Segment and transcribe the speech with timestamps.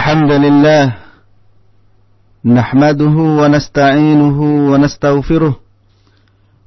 [0.00, 0.84] الحمد لله
[2.44, 4.38] نحمده ونستعينه
[4.72, 5.54] ونستغفره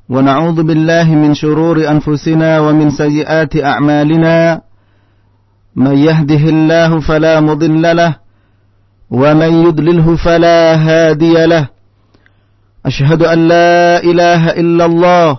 [0.09, 4.61] ونعوذ بالله من شرور أنفسنا ومن سيئات أعمالنا
[5.75, 8.15] من يهده الله فلا مضل له
[9.11, 11.65] ومن يضلله فلا هادي له
[12.86, 15.38] أشهد أن لا إله إلا الله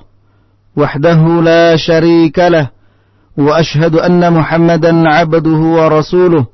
[0.77, 1.21] وحده
[1.51, 2.67] لا شريك له
[3.39, 6.54] وأشهد أن محمدا عبده ورسوله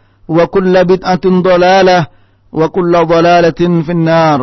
[0.30, 2.06] وكل بدعة ضلالة
[2.52, 4.40] وكل ضلالة في النار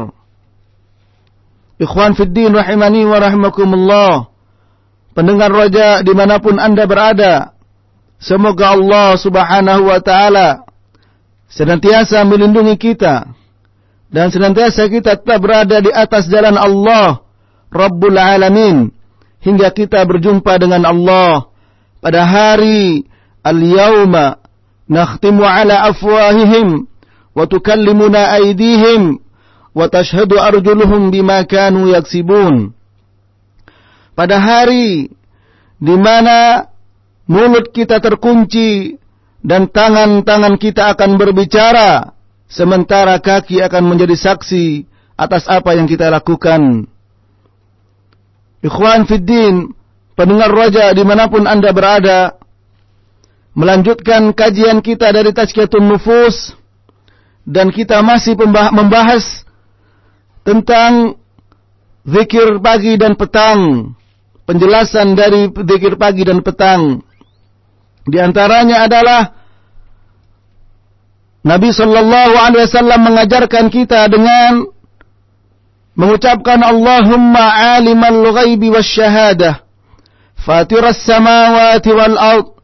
[1.73, 4.13] Ikhwan Fiddin rahimani wa rahimakumullah
[5.17, 7.57] Pendengar roja dimanapun anda berada
[8.21, 10.63] Semoga Allah subhanahu wa ta'ala
[11.49, 13.25] Senantiasa melindungi kita
[14.07, 17.25] Dan senantiasa kita tetap berada di atas jalan Allah
[17.73, 18.93] Rabbul Alamin
[19.41, 21.49] Hingga kita berjumpa dengan Allah
[21.99, 23.03] Pada hari
[23.43, 24.39] Al-Yawma
[24.88, 26.86] afwahihim
[27.36, 29.18] wa tukallimuna aydihim
[29.74, 32.72] wa tashhadu arjuluhum bima kanu yaksibun
[34.18, 35.14] pada hari
[35.78, 36.66] di mana
[37.30, 38.98] mulut kita terkunci
[39.44, 42.18] dan tangan-tangan kita akan berbicara
[42.50, 44.82] sementara kaki akan menjadi saksi
[45.14, 46.90] atas apa yang kita lakukan.
[48.58, 49.70] Ikhwan Fiddin
[50.18, 52.37] pendengar roja di mana pun anda berada
[53.58, 56.54] melanjutkan kajian kita dari Tazkiyatun Nufus.
[57.48, 58.36] Dan kita masih
[58.70, 59.24] membahas
[60.44, 61.16] tentang
[62.04, 63.92] zikir pagi dan petang,
[64.44, 67.00] penjelasan dari zikir pagi dan petang.
[68.04, 69.32] Di antaranya adalah
[71.40, 74.68] Nabi sallallahu alaihi wasallam mengajarkan kita dengan
[75.96, 79.64] mengucapkan Allahumma alimal ghaibi wasyahadah
[80.36, 82.57] fatiras samawati wal ard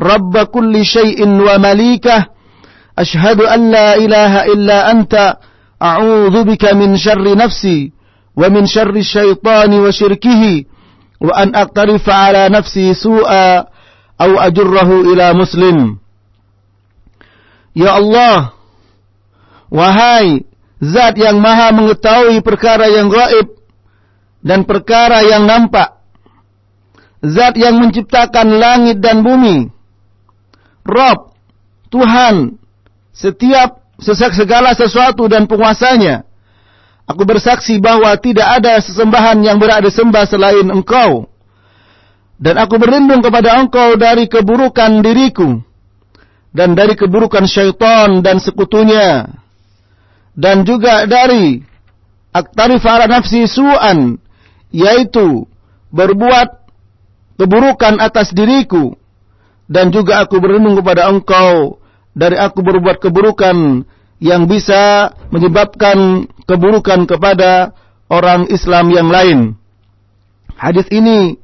[0.00, 2.26] رب كل شيء ومليكه
[2.98, 5.36] أشهد أن لا إله إلا أنت
[5.82, 7.92] أعوذ بك من شر نفسي
[8.36, 10.64] ومن شر الشيطان وشركه
[11.20, 13.64] وأن أقترف على نفسي سوءا
[14.20, 16.00] أو أجره إلى مسلم
[17.70, 18.50] Ya Allah
[19.70, 20.42] Wahai
[20.82, 23.46] Zat yang maha mengetahui perkara yang gaib
[24.42, 26.02] Dan perkara yang nampak
[27.22, 29.70] Zat yang menciptakan langit dan bumi
[30.85, 31.33] Rob,
[31.89, 32.61] Tuhan,
[33.09, 33.81] setiap
[34.37, 36.29] segala sesuatu dan penguasanya.
[37.09, 41.29] Aku bersaksi bahwa tidak ada sesembahan yang berada sembah selain engkau.
[42.35, 45.61] Dan aku berlindung kepada engkau dari keburukan diriku.
[46.49, 49.29] Dan dari keburukan syaitan dan sekutunya.
[50.33, 51.61] Dan juga dari
[52.33, 54.17] aktari fara nafsi su'an.
[54.73, 55.45] Yaitu
[55.93, 56.49] berbuat
[57.37, 58.97] keburukan atas diriku
[59.65, 61.81] dan juga aku berlindung kepada engkau
[62.13, 63.83] dari aku berbuat keburukan
[64.21, 67.75] yang bisa menyebabkan keburukan kepada
[68.07, 69.39] orang Islam yang lain.
[70.55, 71.35] Hadis ini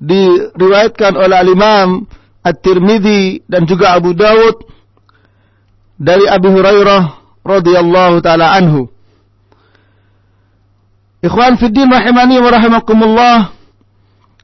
[0.00, 2.08] diriwayatkan oleh Al-Imam
[2.40, 4.64] At-Tirmidzi dan juga Abu Dawud
[6.00, 8.88] dari Abu Hurairah radhiyallahu taala anhu.
[11.20, 13.38] Ikhwan fiddin rahimani wa rahimakumullah.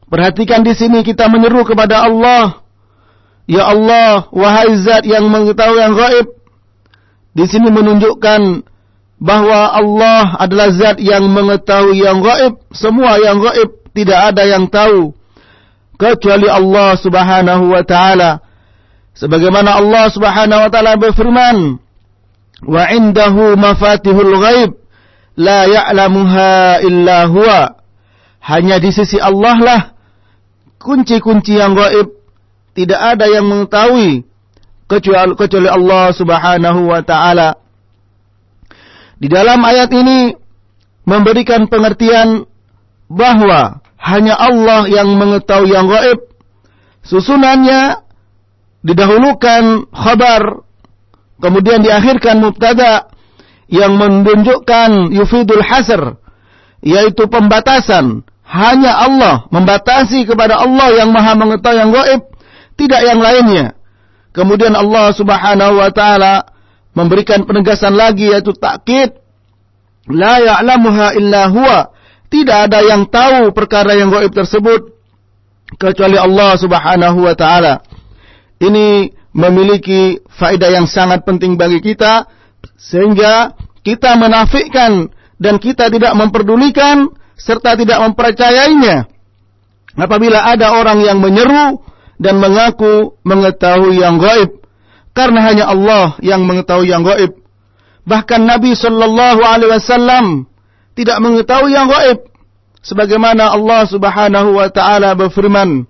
[0.06, 2.65] Perhatikan di sini kita menyeru kepada Allah
[3.46, 6.26] Ya Allah, wahai zat yang mengetahui yang gaib.
[7.30, 8.66] Di sini menunjukkan
[9.22, 12.58] bahwa Allah adalah zat yang mengetahui yang gaib.
[12.74, 15.14] Semua yang gaib tidak ada yang tahu.
[15.94, 18.42] Kecuali Allah subhanahu wa ta'ala.
[19.14, 21.78] Sebagaimana Allah subhanahu wa ta'ala berfirman.
[22.66, 24.70] Wa indahu mafatihul ghaib.
[25.38, 27.78] La ya'lamuha illa huwa.
[28.42, 29.82] Hanya di sisi Allah lah.
[30.82, 32.15] Kunci-kunci yang gaib
[32.76, 34.28] tidak ada yang mengetahui
[34.84, 37.56] kecuali kecuali Allah Subhanahu wa taala.
[39.16, 40.36] Di dalam ayat ini
[41.08, 42.44] memberikan pengertian
[43.08, 46.20] bahwa hanya Allah yang mengetahui yang gaib.
[47.06, 48.02] Susunannya
[48.84, 50.66] didahulukan khabar,
[51.40, 53.08] kemudian diakhirkan mubtada
[53.72, 56.20] yang menunjukkan yufidul hasr,
[56.84, 58.26] yaitu pembatasan.
[58.46, 62.35] Hanya Allah membatasi kepada Allah yang maha mengetahui yang gaib,
[62.76, 63.76] tidak yang lainnya.
[64.36, 66.44] Kemudian Allah subhanahu wa ta'ala
[66.92, 69.16] memberikan penegasan lagi yaitu takkid.
[70.12, 71.92] La ya'lamuha illa huwa.
[72.28, 74.92] Tidak ada yang tahu perkara yang gaib tersebut
[75.80, 77.80] kecuali Allah subhanahu wa ta'ala.
[78.60, 82.28] Ini memiliki faedah yang sangat penting bagi kita
[82.76, 83.52] sehingga
[83.84, 89.08] kita menafikan dan kita tidak memperdulikan serta tidak mempercayainya.
[89.96, 91.80] Apabila ada orang yang menyeru
[92.16, 94.60] dan mengaku mengetahui yang gaib
[95.16, 97.36] karena hanya Allah yang mengetahui yang gaib.
[98.06, 100.26] Bahkan Nabi sallallahu alaihi wasallam
[100.96, 102.28] tidak mengetahui yang gaib
[102.84, 105.88] sebagaimana Allah Subhanahu wa taala berfirman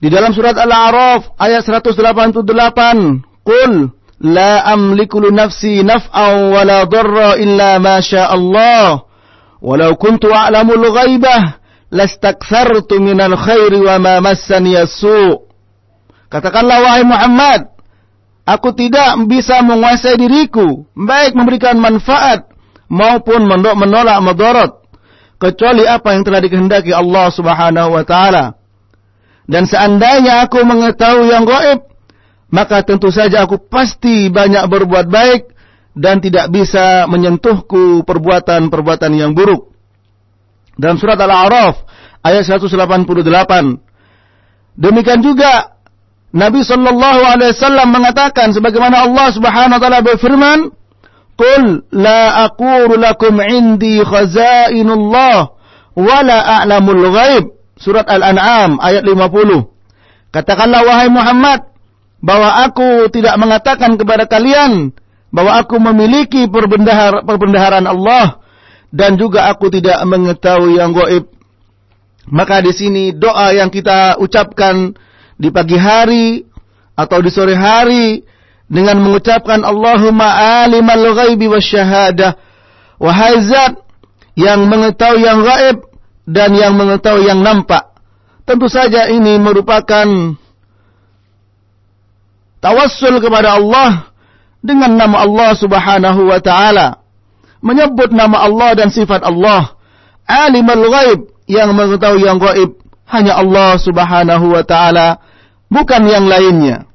[0.00, 7.36] di dalam surat Al-A'raf ayat 188, "Qul la amliku li nafsi naf'an wa la darra
[7.36, 9.04] illa ma syaa Allah.
[9.60, 11.59] Walau kuntu a'lamul ghaibah
[11.90, 15.46] lastakthartu minal khairi wa ma massani as-su'."
[16.30, 17.74] Katakanlah wahai Muhammad,
[18.46, 22.46] aku tidak bisa menguasai diriku, baik memberikan manfaat
[22.86, 24.80] maupun menolak madarat
[25.40, 28.60] kecuali apa yang telah dikehendaki Allah Subhanahu wa taala.
[29.50, 31.90] Dan seandainya aku mengetahui yang gaib,
[32.54, 35.50] maka tentu saja aku pasti banyak berbuat baik
[35.98, 39.69] dan tidak bisa menyentuhku perbuatan-perbuatan yang buruk.
[40.80, 41.84] Dalam surat Al-A'raf
[42.24, 42.72] ayat 188.
[44.80, 45.76] Demikian juga
[46.32, 50.58] Nabi sallallahu alaihi wasallam mengatakan sebagaimana Allah Subhanahu wa taala berfirman,
[51.36, 55.52] "Qul la aqulu lakum 'indi khazainullah
[56.00, 57.44] wa la a'lamul ghaib."
[57.76, 59.68] Surat Al-An'am ayat 50.
[60.32, 61.60] Katakanlah wahai Muhammad
[62.20, 64.92] bahwa aku tidak mengatakan kepada kalian
[65.32, 68.38] bahwa aku memiliki perbendahar, perbendaharaan Allah
[68.90, 71.30] dan juga aku tidak mengetahui yang gaib.
[72.30, 74.94] Maka di sini doa yang kita ucapkan
[75.40, 76.44] di pagi hari
[76.94, 78.22] atau di sore hari
[78.70, 82.38] dengan mengucapkan Allahumma alimal ghaibi wasyahadah
[83.00, 83.74] wahai zat
[84.38, 85.78] yang mengetahui yang gaib
[86.28, 87.90] dan yang mengetahui yang nampak.
[88.46, 90.06] Tentu saja ini merupakan
[92.62, 94.12] tawassul kepada Allah
[94.60, 96.99] dengan nama Allah Subhanahu wa taala.
[97.60, 99.76] Menyebut nama Allah dan sifat Allah.
[100.24, 101.20] Alimul ghaib
[101.50, 102.80] yang mengetahui yang gaib
[103.10, 105.18] hanya Allah Subhanahu wa taala,
[105.66, 106.86] bukan yang lainnya.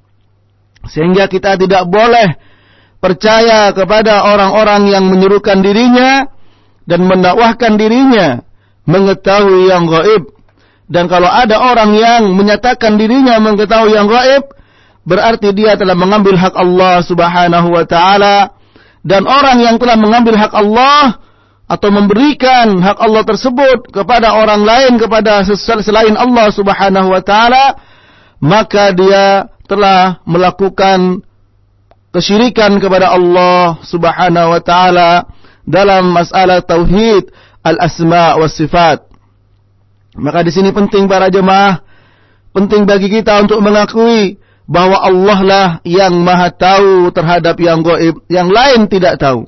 [0.88, 2.40] Sehingga kita tidak boleh
[3.04, 6.26] percaya kepada orang-orang yang menyerukan dirinya
[6.88, 8.42] dan mendakwahkan dirinya
[8.88, 10.34] mengetahui yang gaib.
[10.86, 14.54] Dan kalau ada orang yang menyatakan dirinya mengetahui yang gaib,
[15.04, 18.55] berarti dia telah mengambil hak Allah Subhanahu wa taala.
[19.06, 21.22] Dan orang yang telah mengambil hak Allah
[21.70, 27.78] atau memberikan hak Allah tersebut kepada orang lain kepada selain Allah Subhanahu wa taala,
[28.42, 31.22] maka dia telah melakukan
[32.10, 35.30] kesyirikan kepada Allah Subhanahu wa taala
[35.66, 37.30] dalam masalah tauhid
[37.62, 39.06] al-asma wa sifat.
[40.18, 41.82] Maka di sini penting para jemaah,
[42.58, 48.50] penting bagi kita untuk mengakui bahwa Allah lah yang maha tahu terhadap yang goib, yang
[48.50, 49.46] lain tidak tahu.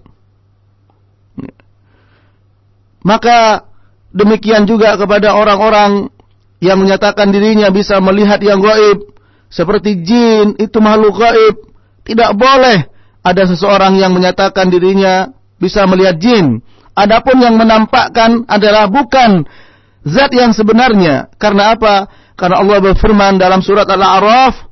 [3.02, 3.66] Maka
[4.14, 6.14] demikian juga kepada orang-orang
[6.62, 9.14] yang menyatakan dirinya bisa melihat yang goib,
[9.50, 11.56] seperti jin itu makhluk gaib,
[12.06, 12.86] tidak boleh
[13.26, 16.62] ada seseorang yang menyatakan dirinya bisa melihat jin.
[16.98, 19.46] Adapun yang menampakkan adalah bukan
[20.02, 21.30] zat yang sebenarnya.
[21.38, 22.10] Karena apa?
[22.34, 24.66] Karena Allah berfirman dalam surat Al-A'raf,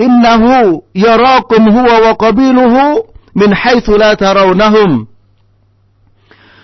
[0.00, 3.04] "Innahu yarakum huwa wa qabiluhu
[3.36, 5.04] min haitsu la tarawnahum."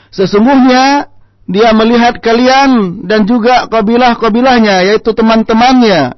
[0.09, 1.13] Sesungguhnya
[1.45, 6.17] dia melihat kalian dan juga kabilah-kabilahnya yaitu teman-temannya.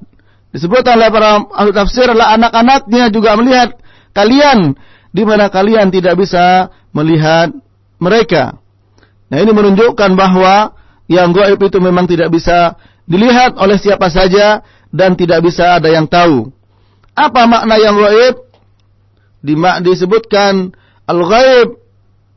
[0.55, 3.77] Disebut oleh para ahli tafsir adalah anak-anaknya juga melihat
[4.17, 4.79] kalian
[5.13, 7.53] di mana kalian tidak bisa melihat
[8.01, 8.57] mereka.
[9.29, 10.73] Nah ini menunjukkan bahwa
[11.09, 16.09] yang gaib itu memang tidak bisa dilihat oleh siapa saja dan tidak bisa ada yang
[16.09, 16.49] tahu.
[17.19, 18.47] Apa makna yang gaib?
[19.83, 20.75] disebutkan
[21.07, 21.79] al-gaib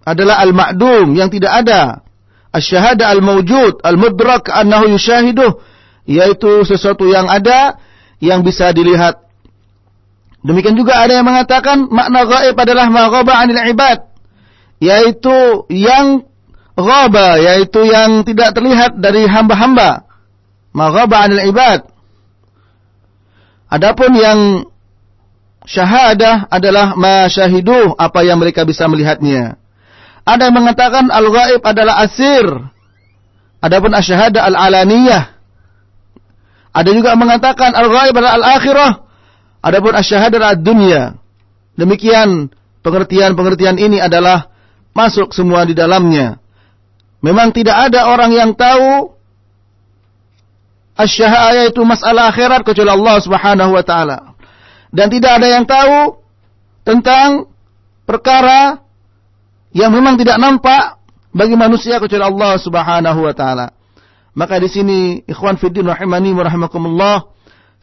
[0.06, 2.02] adalah al-ma'dum yang tidak ada.
[2.52, 5.62] Asyhada al-mawjud, al-mudrak annahu yushahiduh,
[6.10, 7.80] yaitu sesuatu yang ada
[8.20, 9.22] yang bisa dilihat.
[10.42, 14.10] Demikian juga ada yang mengatakan makna gaib adalah ma 'anil ibad,
[14.82, 16.26] yaitu yang
[16.74, 20.10] ghaba, yaitu yang tidak terlihat dari hamba-hamba.
[20.74, 21.88] Ma 'anil ibad.
[23.72, 24.68] Adapun yang
[25.66, 29.62] syahadah adalah ma syahidu, apa yang mereka bisa melihatnya.
[30.26, 32.46] Ada yang mengatakan al-ghaib adalah asir.
[33.62, 35.38] Adapun asyhada al-alaniyah.
[36.72, 38.92] Ada juga mengatakan al-ghaib adalah al-akhirah.
[39.62, 41.18] Adapun asyhada ad-dunya.
[41.78, 42.50] Demikian
[42.86, 44.50] pengertian-pengertian ini adalah
[44.94, 46.42] masuk semua di dalamnya.
[47.22, 49.14] Memang tidak ada orang yang tahu
[50.98, 54.31] asyhada itu masalah akhirat kecuali Allah Subhanahu wa taala.
[54.92, 56.20] Dan tidak ada yang tahu
[56.84, 57.48] tentang
[58.04, 58.84] perkara
[59.72, 61.00] yang memang tidak nampak
[61.32, 63.72] bagi manusia kecuali Allah Subhanahu wa taala.
[64.36, 67.28] Maka di sini ikhwan fiddin rahimani rahimakumullah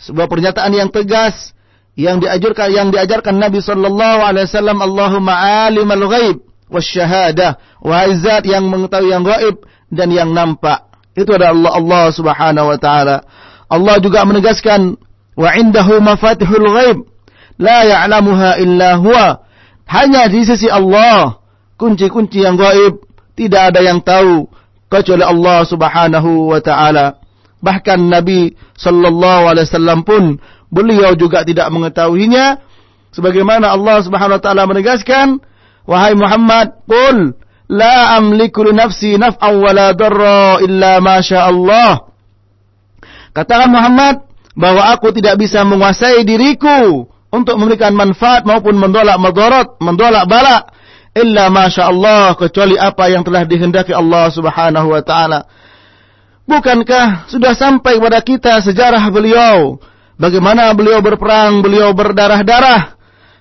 [0.01, 1.53] sebuah pernyataan yang tegas
[1.99, 5.35] yang diajarkan yang diajarkan Nabi sallallahu alaihi wasallam Allahumma
[5.67, 6.37] alimal ghaib
[6.71, 10.89] wasyahadah wahai zat yang mengetahui yang gaib dan yang nampak.
[11.17, 13.17] Itu adalah Allah Allah Subhanahu wa taala.
[13.69, 14.97] Allah juga menegaskan
[15.39, 16.99] wa indahu mafatihul ghaib.
[17.59, 19.47] La ya'lamuha illa huwa.
[19.87, 21.39] Hanya di sisi Allah
[21.79, 23.01] kunci-kunci yang gaib
[23.39, 24.51] tidak ada yang tahu
[24.91, 27.23] kecuali Allah Subhanahu wa taala.
[27.63, 32.61] Bahkan Nabi sallallahu alaihi wasallam pun beliau juga tidak mengetahuinya.
[33.15, 35.41] Sebagaimana Allah Subhanahu wa taala menegaskan
[35.89, 37.39] wahai Muhammad qul
[37.73, 42.13] la amliku li nafsi naf'an wa la darra illa ma Allah.
[43.33, 44.28] Katakan Muhammad
[44.59, 50.67] bahwa aku tidak bisa menguasai diriku untuk memberikan manfaat maupun mendolak madarat mendolak bala
[51.15, 55.47] illa masya Allah kecuali apa yang telah dihendaki Allah Subhanahu wa taala.
[56.49, 59.79] Bukankah sudah sampai kepada kita sejarah beliau
[60.19, 62.99] Bagaimana beliau berperang, beliau berdarah-darah.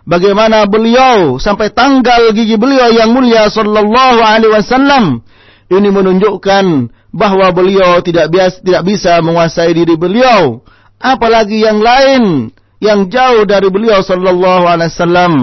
[0.08, 5.26] Bagaimana beliau sampai tanggal gigi beliau yang mulia sallallahu alaihi wasallam.
[5.68, 6.66] Ini menunjukkan
[7.12, 10.64] bahwa beliau tidak biasa tidak bisa menguasai diri beliau,
[11.02, 15.34] apalagi yang lain yang jauh dari beliau sallallahu alaihi wasallam.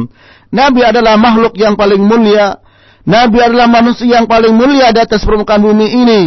[0.54, 2.62] Nabi adalah makhluk yang paling mulia.
[3.04, 6.23] Nabi adalah manusia yang paling mulia di atas permukaan bumi ini.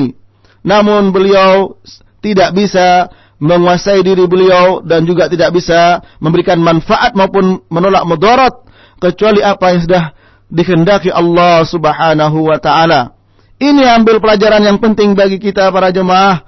[0.67, 1.79] Namun beliau
[2.19, 3.07] tidak bisa
[3.39, 8.53] menguasai diri beliau dan juga tidak bisa memberikan manfaat maupun menolak mudarat
[8.99, 10.03] kecuali apa yang sudah
[10.51, 13.15] dikehendaki Allah Subhanahu wa taala.
[13.57, 16.45] Ini ambil pelajaran yang penting bagi kita para jemaah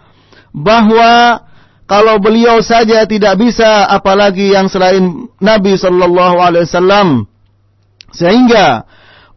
[0.53, 1.41] bahwa
[1.89, 7.25] kalau beliau saja tidak bisa apalagi yang selain Nabi sallallahu alaihi wasallam.
[8.13, 8.85] Sehingga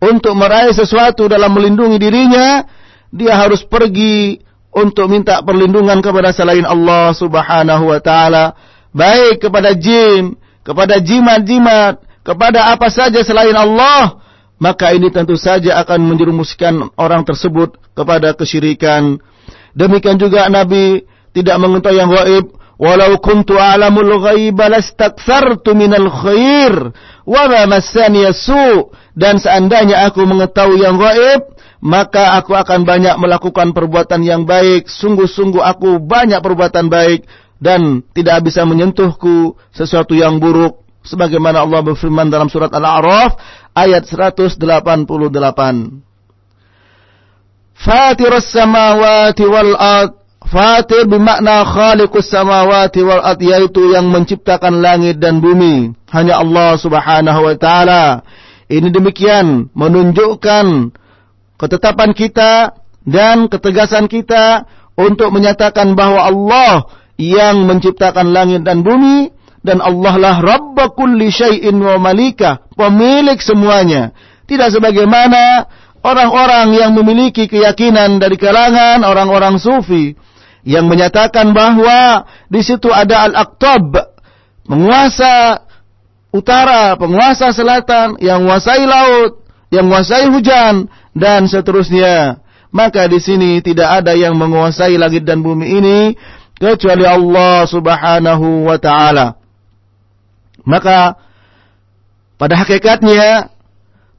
[0.04, 2.60] untuk meraih sesuatu dalam melindungi dirinya
[3.08, 4.36] dia harus pergi
[4.68, 8.52] untuk minta perlindungan kepada selain Allah Subhanahu wa taala,
[8.92, 14.20] baik kepada jin, kepada jimat-jimat, kepada apa saja selain Allah,
[14.60, 19.20] maka ini tentu saja akan menjerumuskan orang tersebut kepada kesyirikan.
[19.72, 22.44] Demikian juga Nabi tidak mengetahui yang gaib,
[22.80, 26.92] walau kuntu a'lamul ghaiba lastakthartu minal khair
[27.24, 33.74] wa ma massani su dan seandainya aku mengetahui yang gaib maka aku akan banyak melakukan
[33.74, 34.86] perbuatan yang baik.
[34.86, 37.26] Sungguh-sungguh aku banyak perbuatan baik
[37.58, 40.78] dan tidak bisa menyentuhku sesuatu yang buruk.
[41.02, 43.34] Sebagaimana Allah berfirman dalam surat Al-A'raf
[43.74, 44.62] ayat 188.
[47.74, 50.21] Fatir samawati wal ard
[50.52, 55.96] Fatir bermakna khaliqus samawati wal yaitu yang menciptakan langit dan bumi.
[56.12, 58.20] Hanya Allah Subhanahu wa taala.
[58.68, 60.92] Ini demikian menunjukkan
[61.56, 66.84] ketetapan kita dan ketegasan kita untuk menyatakan bahwa Allah
[67.16, 69.32] yang menciptakan langit dan bumi
[69.64, 74.12] dan Allah lah Rabb kulli syai'in wa malika, pemilik semuanya.
[74.44, 75.64] Tidak sebagaimana
[76.04, 80.12] orang-orang yang memiliki keyakinan dari kalangan orang-orang sufi
[80.62, 84.14] yang menyatakan bahwa di situ ada al-aqtab,
[84.66, 85.66] penguasa
[86.32, 92.40] utara, penguasa selatan yang menguasai laut, yang menguasai hujan, dan seterusnya.
[92.72, 95.98] Maka di sini tidak ada yang menguasai langit dan bumi ini
[96.56, 99.36] kecuali Allah Subhanahu wa taala.
[100.64, 101.20] Maka
[102.40, 103.52] pada hakikatnya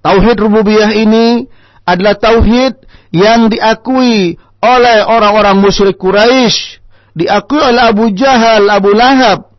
[0.06, 1.50] tauhid rububiyah ini
[1.88, 2.78] adalah tauhid
[3.10, 6.80] yang diakui oleh orang-orang musyrik Quraisy,
[7.20, 9.52] diakui oleh Abu Jahal, Abu Lahab.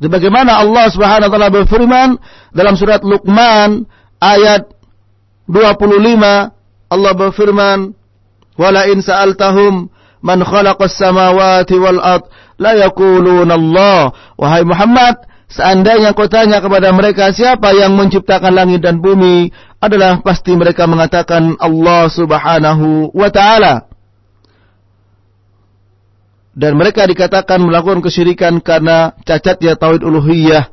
[0.00, 2.08] Sebagaimana Allah Subhanahu wa taala berfirman
[2.52, 3.84] dalam surat Luqman
[4.20, 4.68] ayat
[5.48, 6.52] 25
[6.86, 7.92] Allah berfirman,
[8.56, 9.88] "Wala in sa'altahum
[10.20, 12.24] man khalaqas samawati wal ard
[12.60, 18.98] la yaquluna Allah." Wahai Muhammad, Seandainya kau tanya kepada mereka siapa yang menciptakan langit dan
[18.98, 23.86] bumi, adalah pasti mereka mengatakan Allah Subhanahu wa taala.
[26.56, 30.72] Dan mereka dikatakan melakukan kesyirikan karena cacatnya tauhid uluhiyah.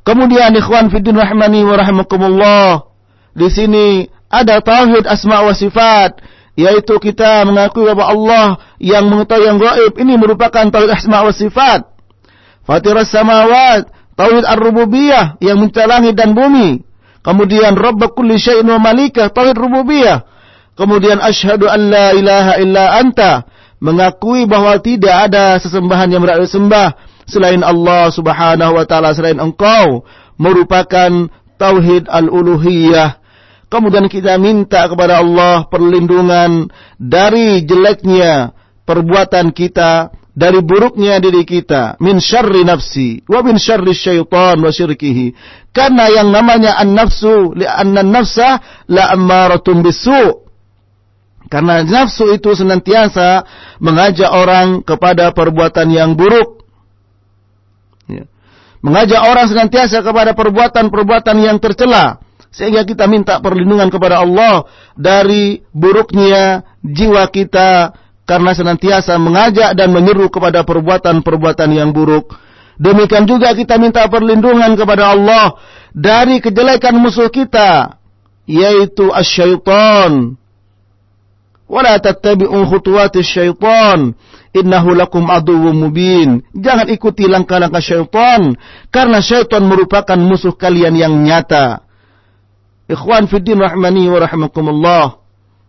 [0.00, 2.88] Kemudian ikhwan fiddin rahmani wa rahimakumullah.
[3.36, 6.24] Di sini ada tauhid asma wa sifat
[6.58, 8.46] yaitu kita mengakui bahwa Allah
[8.76, 11.88] yang mengetahui yang gaib ini merupakan tauhid asma wa sifat.
[12.64, 16.84] Fatiras samawat, tauhid ar-rububiyah yang mencipta langit dan bumi.
[17.20, 20.24] Kemudian Rabb kulli syai'in wa malikah, tauhid rububiyah.
[20.76, 23.44] Kemudian asyhadu an la ilaha illa anta,
[23.80, 26.94] mengakui bahwa tidak ada sesembahan yang berhak disembah
[27.24, 30.04] selain Allah Subhanahu wa taala selain engkau
[30.36, 33.20] merupakan tauhid al-uluhiyah
[33.70, 36.66] Kemudian kita minta kepada Allah perlindungan
[36.98, 38.50] dari jeleknya
[38.82, 45.38] perbuatan kita, dari buruknya diri kita, min syarri nafsi, wa min syarri syaitan wa syirkihi.
[45.70, 48.58] Karena yang namanya an-nafsu, li'anna nafsa
[48.90, 50.49] la ammaratun bisu.
[51.50, 53.42] Karena nafsu itu senantiasa
[53.82, 56.62] mengajak orang kepada perbuatan yang buruk.
[58.06, 58.30] Ya.
[58.86, 64.66] Mengajak orang senantiasa kepada perbuatan-perbuatan yang tercela sehingga kita minta perlindungan kepada Allah
[64.98, 67.94] dari buruknya jiwa kita
[68.26, 72.30] karena senantiasa mengajak dan menyeru kepada perbuatan-perbuatan yang buruk.
[72.78, 75.58] Demikian juga kita minta perlindungan kepada Allah
[75.94, 77.98] dari kejelekan musuh kita
[78.50, 80.39] yaitu asyaiton.
[86.50, 88.58] Jangan ikuti langkah-langkah syaitan
[88.90, 91.86] karena syaitan merupakan musuh kalian yang nyata.
[92.90, 95.22] Ikhwan fiddin rahmani wa rahimakumullah.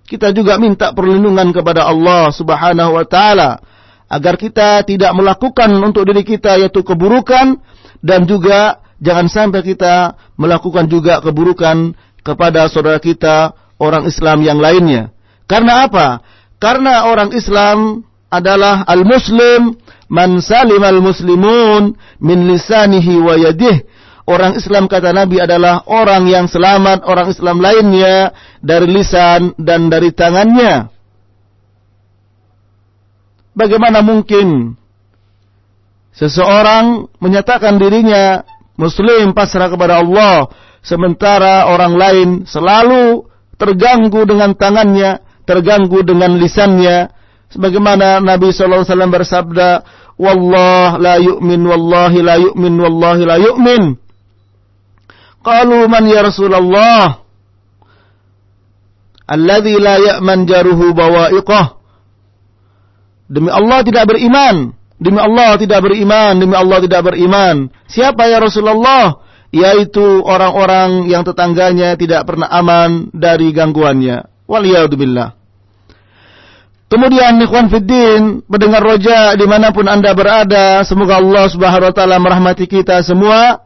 [0.09, 3.61] Kita juga minta perlindungan kepada Allah subhanahu wa ta'ala.
[4.09, 7.61] Agar kita tidak melakukan untuk diri kita yaitu keburukan.
[8.01, 11.93] Dan juga jangan sampai kita melakukan juga keburukan
[12.25, 15.13] kepada saudara kita orang Islam yang lainnya.
[15.51, 16.23] Karena apa?
[16.63, 19.75] Karena orang Islam adalah al-muslim
[20.07, 23.91] man salim al-muslimun min lisanihi wa yadihi
[24.31, 30.13] Orang Islam kata Nabi adalah orang yang selamat, orang Islam lainnya dari lisan dan dari
[30.13, 30.87] tangannya.
[33.51, 34.77] Bagaimana mungkin
[36.15, 38.45] seseorang menyatakan dirinya
[38.79, 40.47] muslim pasrah kepada Allah
[40.79, 43.27] sementara orang lain selalu
[43.59, 45.19] terganggu dengan tangannya,
[45.51, 47.11] terganggu dengan lisannya
[47.51, 49.69] sebagaimana Nabi sallallahu alaihi wasallam bersabda
[50.15, 53.99] wallah la yu'min wallahi la yu'min wallahi la yu'min
[55.41, 57.25] Qalu man ya Rasulullah?
[59.25, 61.81] Alladhi la ya'man jaruhu bawa'iqah.
[63.31, 64.75] Demi Allah tidak beriman.
[65.01, 66.37] Demi Allah tidak beriman.
[66.37, 67.73] Demi Allah tidak beriman.
[67.89, 69.17] Siapa ya Rasulullah?
[69.51, 74.29] Yaitu orang-orang yang tetangganya tidak pernah aman dari gangguannya.
[74.45, 75.40] Waliyahudzubillah.
[76.91, 82.19] Kemudian ikhwan fiddin, mendengar roja di mana pun anda berada, semoga Allah subhanahu wa ta'ala
[82.19, 83.63] merahmati kita semua.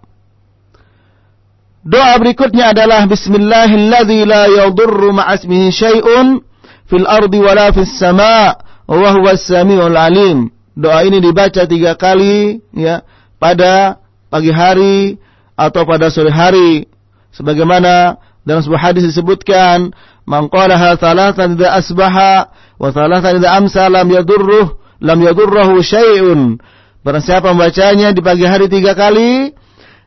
[1.82, 6.38] Doa berikutnya adalah Bismillahilladzi la yadurru ma'asmihi syai'un
[6.86, 10.54] fil ardi wala fis sama' wa huwas samiul alim.
[10.78, 13.02] Doa ini dibaca tiga kali ya
[13.42, 13.98] pada
[14.30, 15.18] pagi hari
[15.58, 16.86] atau pada sore hari
[17.34, 19.90] sebagaimana dalam sebuah hadis disebutkan
[20.24, 22.34] man qalaha thalathan idza asbaha
[22.78, 26.62] wa thalathan idza amsa lam yadurruh lam yadurruhu syai'un.
[27.02, 29.54] Barang siapa membacanya di pagi hari tiga kali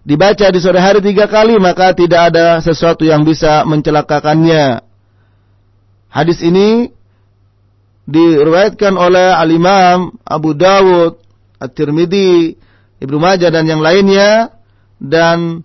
[0.07, 4.83] dibaca di sore hari tiga kali maka tidak ada sesuatu yang bisa mencelakakannya.
[6.09, 6.95] Hadis ini
[8.09, 11.21] diriwayatkan oleh Al-Imam Abu Dawud,
[11.61, 12.57] At-Tirmidzi,
[12.99, 14.57] Ibnu Majah dan yang lainnya
[14.99, 15.63] dan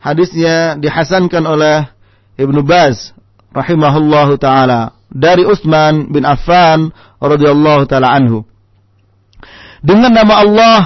[0.00, 1.91] hadisnya dihasankan oleh
[2.36, 3.12] Ibnu Baz
[3.52, 6.90] rahimahullahu taala dari Utsman bin Affan
[7.20, 8.48] radhiyallahu taala anhu.
[9.84, 10.80] Dengan nama Allah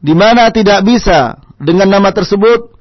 [0.00, 2.76] di mana tidak bisa dengan nama tersebut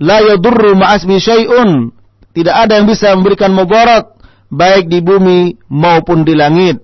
[0.00, 1.92] la yadurru ma'asmi syai'un.
[2.30, 4.06] Tidak ada yang bisa memberikan mudarat
[4.48, 6.80] baik di bumi maupun di langit.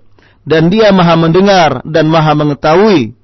[0.46, 3.14] Dan dia maha mendengar dan maha mengetahui.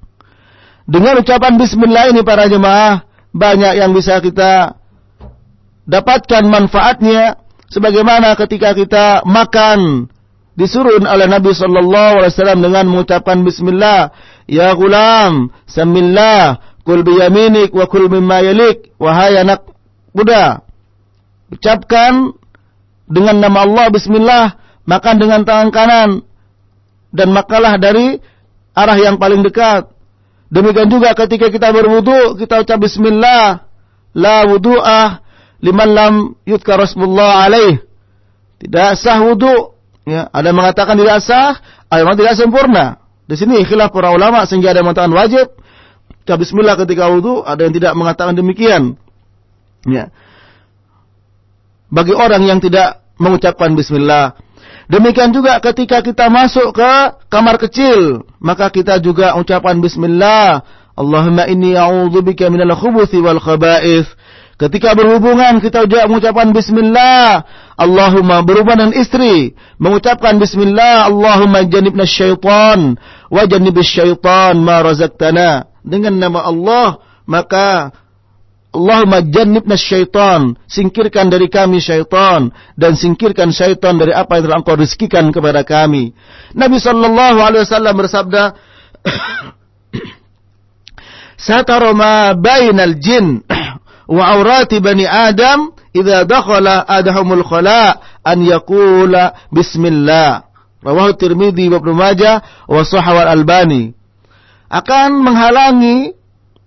[0.83, 4.75] Dengan ucapan bismillah ini para jemaah banyak yang bisa kita
[5.89, 10.07] dapatkan manfaatnya sebagaimana ketika kita makan
[10.53, 17.87] disuruh oleh Nabi sallallahu alaihi wasallam dengan mengucapkan bismillah Ya gulam, samillah, kul biyaminik wa
[17.87, 18.91] kul mimma yalik.
[18.99, 19.63] Wahai anak
[20.11, 20.67] muda,
[21.47, 22.35] ucapkan
[23.07, 24.45] dengan nama Allah bismillah,
[24.83, 26.09] makan dengan tangan kanan
[27.15, 28.19] dan makalah dari
[28.75, 29.93] arah yang paling dekat
[30.53, 33.65] Demikian juga ketika kita berwudu, kita ucap bismillah.
[34.13, 35.22] La wudu'ah
[35.63, 37.79] liman lam yudkar Rasulullah alaih.
[38.59, 39.71] Tidak sah wudu.
[40.03, 42.99] Ya, ada yang mengatakan tidak sah, ada yang tidak sempurna.
[43.23, 45.47] Di sini khilaf para ulama sehingga ada yang mengatakan wajib.
[46.23, 48.99] Ucap bismillah ketika wudu, ada yang tidak mengatakan demikian.
[49.87, 50.11] Ya.
[51.87, 54.35] Bagi orang yang tidak mengucapkan bismillah,
[54.91, 56.91] Demikian juga ketika kita masuk ke
[57.31, 60.59] kamar kecil, maka kita juga ucapan bismillah.
[60.93, 64.05] Allahumma inni a'udzubika minal khubuthi wal khaba'ith.
[64.53, 67.41] Ketika berhubungan kita juga mengucapkan bismillah.
[67.73, 71.09] Allahumma berhubungan dengan istri, mengucapkan bismillah.
[71.09, 73.01] Allahumma janibna syaitan
[73.33, 73.43] wa
[73.81, 75.73] syaitan ma razaqtana.
[75.83, 77.91] Dengan nama Allah, maka
[78.73, 80.53] Allahumma jannibna syaitan.
[80.69, 82.53] Singkirkan dari kami syaitan.
[82.77, 86.13] Dan singkirkan syaitan dari apa yang telah engkau rizkikan kepada kami.
[86.53, 88.43] Nabi sallallahu alaihi wasallam bersabda,
[91.43, 93.41] Satara ma bainal jin
[94.07, 100.47] wa aurati bani Adam idza dakhala adahumul khala an yaqula bismillah.
[100.83, 103.95] Rawahu Tirmidzi wa Ibnu Majah wa Sahih Al-Albani.
[104.67, 106.11] Akan menghalangi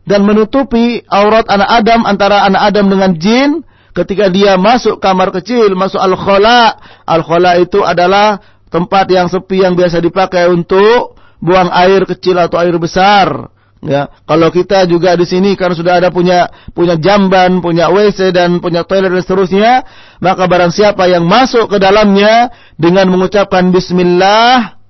[0.08, 3.50] dan menutupi aurat anak Adam antara anak Adam dengan jin
[3.92, 6.80] ketika dia masuk kamar kecil, masuk al-khala.
[7.04, 8.40] Al-khala itu adalah
[8.72, 13.52] tempat yang sepi yang biasa dipakai untuk buang air kecil atau air besar.
[13.84, 18.56] Ya, kalau kita juga di sini karena sudah ada punya punya jamban, punya WC dan
[18.58, 19.72] punya toilet dan seterusnya,
[20.18, 22.48] maka barang siapa yang masuk ke dalamnya
[22.80, 24.80] dengan mengucapkan bismillah,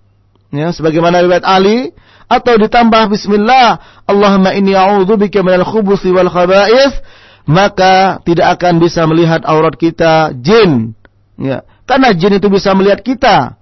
[0.55, 1.91] ya sebagaimana riwayat Ali,
[2.31, 7.03] atau ditambah bismillah Allahumma inni a'udzubika minal khubuthi wal khaba'ith
[7.47, 10.95] maka tidak akan bisa melihat aurat kita jin.
[11.39, 13.59] Ya karena jin itu bisa melihat kita.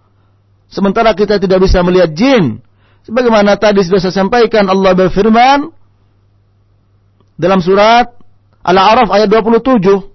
[0.73, 2.65] Sementara kita tidak bisa melihat jin
[3.05, 5.71] sebagaimana tadi sudah saya sampaikan Allah berfirman
[7.39, 8.11] dalam surat
[8.65, 10.15] Al-A'raf ayat 27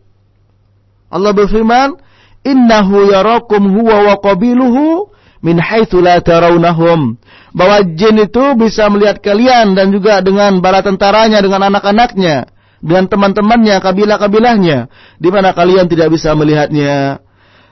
[1.09, 1.97] Allah berfirman
[2.45, 5.09] innahu yarakum huwa wa qabiluhu
[5.41, 7.17] min haitsu la tarawnahum.
[7.49, 13.75] Bahwa jin itu bisa melihat kalian dan juga dengan bala tentaranya dengan anak-anaknya dengan teman-temannya
[13.83, 14.87] kabilah-kabilahnya
[15.19, 17.19] di mana kalian tidak bisa melihatnya.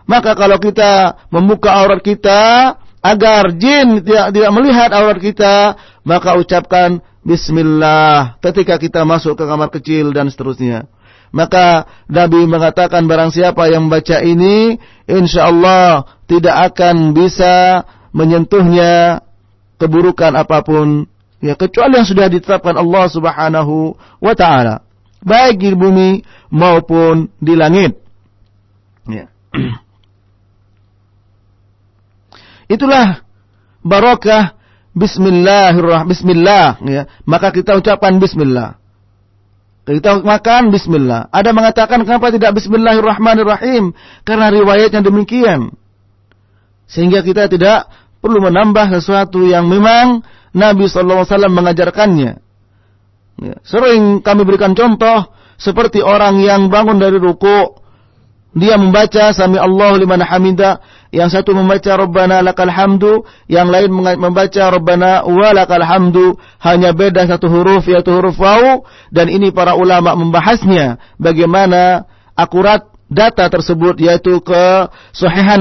[0.08, 2.76] Maka kalau kita membuka aurat kita
[3.08, 8.40] agar jin tidak tidak melihat aurat kita maka ucapkan bismillah.
[8.40, 10.88] Ketika kita masuk ke kamar kecil dan seterusnya.
[11.36, 14.80] Maka Nabi mengatakan barang siapa yang membaca ini
[15.12, 17.84] insya Allah tidak akan bisa
[18.16, 19.20] menyentuhnya
[19.76, 21.12] keburukan apa pun.
[21.44, 24.88] Ya kecuali yang sudah ditetapkan Allah Subhanahu wa taala.
[25.20, 26.10] Baik di bumi
[26.48, 28.00] maupun di langit.
[29.04, 29.28] Ya
[32.68, 33.24] itulah
[33.84, 34.56] barokah
[34.94, 38.78] bismillahirrahmanirrahim bismillah ya maka kita ucapkan bismillah
[39.88, 41.32] kita makan bismillah.
[41.32, 43.96] Ada mengatakan kenapa tidak bismillahirrahmanirrahim?
[44.28, 45.72] Karena riwayatnya demikian.
[46.92, 47.88] Sehingga kita tidak
[48.20, 52.32] perlu menambah sesuatu yang memang Nabi SAW mengajarkannya.
[53.38, 57.80] Ya, sering kami berikan contoh seperti orang yang bangun dari ruku,
[58.60, 64.64] dia membaca sami Allah liman hamida, yang satu membaca Rabbana lakal hamdu, yang lain membaca
[64.68, 68.84] Rabbana walakal hamdu, hanya beda satu huruf yaitu huruf waw.
[69.12, 72.04] Dan ini para ulama membahasnya bagaimana
[72.36, 74.64] akurat data tersebut yaitu ke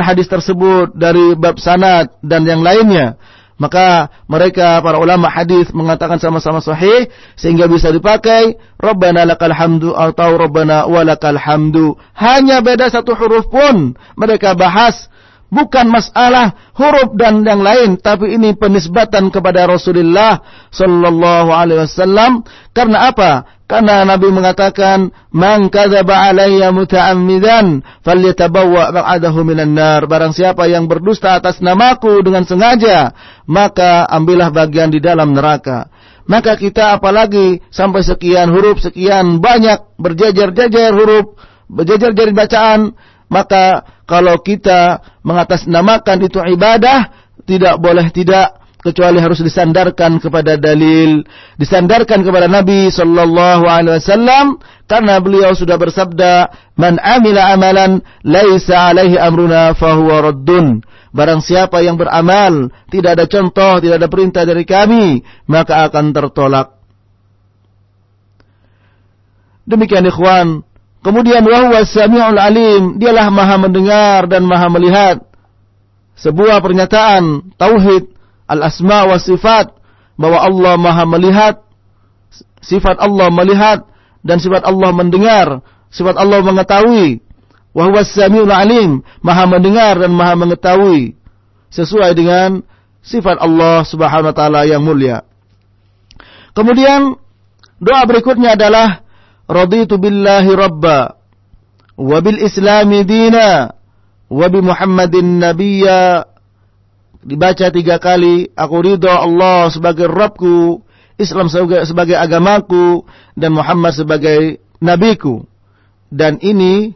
[0.02, 3.14] hadis tersebut dari bab sanad dan yang lainnya.
[3.56, 7.08] Maka mereka para ulama hadis mengatakan sama-sama sahih
[7.40, 11.96] sehingga bisa dipakai Rabbana lakal hamdu atau Rabbana walakal hamdu.
[12.12, 15.08] Hanya beda satu huruf pun mereka bahas
[15.56, 22.44] bukan masalah huruf dan yang lain tapi ini penisbatan kepada Rasulullah sallallahu alaihi wasallam.
[22.76, 23.56] Karena apa?
[23.66, 30.04] Karena Nabi mengatakan man kadzaba alayya muta'ammidan falyatabawwa maq'adahu minan nar.
[30.06, 33.16] Barang siapa yang berdusta atas namaku dengan sengaja
[33.48, 35.90] maka ambillah bagian di dalam neraka.
[36.30, 41.34] Maka kita apalagi sampai sekian huruf sekian banyak berjajar-jajar huruf
[41.66, 42.94] berjajar-jajar bacaan
[43.26, 47.10] maka kalau kita mengatasnamakan itu ibadah,
[47.42, 51.26] tidak boleh tidak kecuali harus disandarkan kepada dalil,
[51.58, 59.18] disandarkan kepada Nabi sallallahu alaihi wasallam karena beliau sudah bersabda, "Man amila amalan laisa alaihi
[59.18, 65.24] amruna fahuwa raddun." Barang siapa yang beramal tidak ada contoh, tidak ada perintah dari kami,
[65.48, 66.76] maka akan tertolak.
[69.66, 70.62] Demikian ikhwan,
[71.06, 75.22] Kemudian wahwa sami'ul alim, dialah maha mendengar dan maha melihat.
[76.18, 78.10] Sebuah pernyataan tauhid
[78.50, 79.70] al-asma wa sifat
[80.18, 81.62] bahwa Allah maha melihat
[82.58, 83.86] sifat Allah melihat
[84.26, 85.62] dan sifat Allah mendengar,
[85.94, 87.22] sifat Allah mengetahui.
[87.70, 91.14] Wa huwas samiul alim, Maha mendengar dan Maha mengetahui
[91.70, 92.66] sesuai dengan
[93.04, 95.22] sifat Allah Subhanahu wa taala yang mulia.
[96.56, 97.14] Kemudian
[97.78, 99.05] doa berikutnya adalah
[99.46, 101.18] raditu billahi rabba
[101.96, 103.72] wa bil islami dina
[104.26, 106.26] wa muhammadin nabiyya
[107.26, 114.60] dibaca tiga kali aku ridho Allah sebagai Rabbku Islam sebagai, sebagai agamaku dan Muhammad sebagai
[114.84, 115.48] nabiku.
[116.12, 116.92] Dan ini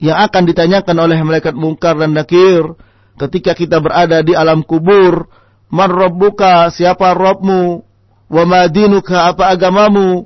[0.00, 2.74] yang akan ditanyakan oleh malaikat mungkar dan nakir
[3.20, 5.28] ketika kita berada di alam kubur.
[5.72, 7.84] Man rabbuka siapa Rabbmu?
[8.32, 10.24] Wa ma dinuka apa agamamu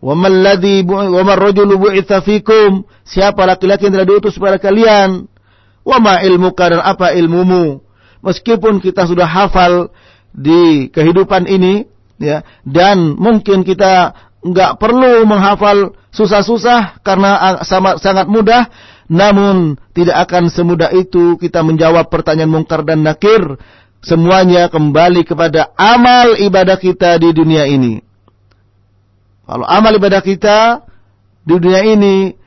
[0.00, 1.76] wa man ladzi wa man rajulu
[2.24, 2.84] fikum?
[3.04, 5.28] Siapa laki-laki yang telah diutus kepada kalian?
[5.84, 7.84] Wa ma ilmuka dan apa ilmumu?
[8.20, 9.88] Meskipun kita sudah hafal
[10.36, 11.88] di kehidupan ini
[12.20, 14.12] ya dan mungkin kita
[14.44, 17.60] nggak perlu menghafal susah-susah karena
[17.96, 18.68] sangat mudah
[19.10, 23.58] namun tidak akan semudah itu kita menjawab pertanyaan mungkar dan nakir.
[24.00, 28.00] Semuanya kembali kepada amal ibadah kita di dunia ini.
[29.50, 30.86] Kalau amal ibadah kita
[31.42, 32.38] di dunia ini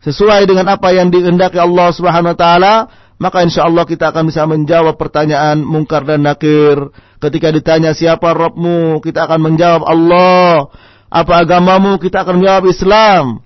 [0.00, 2.74] sesuai dengan apa yang dikehendaki Allah Subhanahu wa taala,
[3.20, 6.88] maka insya Allah kita akan bisa menjawab pertanyaan mungkar dan nakir.
[7.20, 10.72] Ketika ditanya siapa Rabbmu, kita akan menjawab Allah.
[11.12, 13.44] Apa agamamu, kita akan menjawab Islam.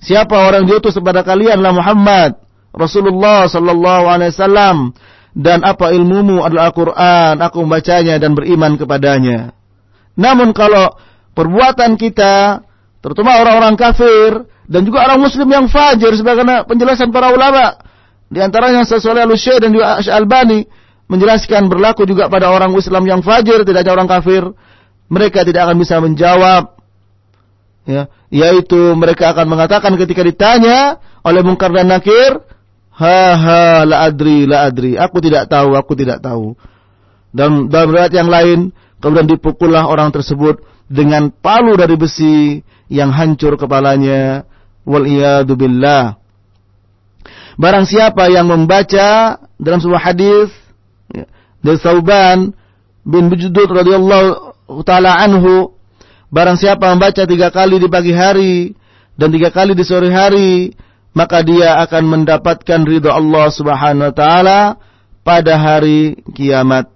[0.00, 2.40] Siapa orang diutus kepada kalianlah Muhammad,
[2.72, 4.96] Rasulullah sallallahu alaihi wasallam
[5.36, 9.52] dan apa ilmumu adalah Al-Quran, aku membacanya dan beriman kepadanya.
[10.16, 10.96] Namun kalau
[11.38, 12.66] perbuatan kita,
[12.98, 17.78] terutama orang-orang kafir, dan juga orang muslim yang fajir, sebagaimana penjelasan para ulama,
[18.26, 20.66] di antaranya sesuai al dan juga Al-Bani,
[21.06, 24.42] menjelaskan berlaku juga pada orang Islam yang fajir, tidak hanya orang kafir,
[25.06, 26.74] mereka tidak akan bisa menjawab,
[27.86, 32.42] ya, yaitu mereka akan mengatakan ketika ditanya oleh mungkar dan nakir,
[32.98, 34.98] Ha ha la adri la adri.
[34.98, 36.58] Aku tidak tahu, aku tidak tahu.
[37.30, 43.60] Dan dalam riwayat yang lain, kemudian dipukullah orang tersebut dengan palu dari besi yang hancur
[43.60, 44.48] kepalanya.
[44.88, 45.04] Wal
[45.44, 46.16] billah.
[47.60, 50.48] Barang siapa yang membaca dalam sebuah hadis
[51.12, 51.28] ya,
[51.60, 52.54] dari Sauban
[53.04, 55.74] bin Bujudud radhiyallahu taala anhu,
[56.30, 58.72] barang siapa membaca tiga kali di pagi hari
[59.18, 60.70] dan tiga kali di sore hari,
[61.12, 64.60] maka dia akan mendapatkan ridho Allah Subhanahu wa taala
[65.26, 66.88] pada hari kiamat.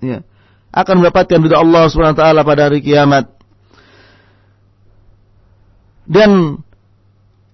[0.00, 0.24] Ya.
[0.70, 3.26] Akan mendapatkan ridho Allah Subhanahu wa taala pada hari kiamat.
[6.10, 6.58] Dan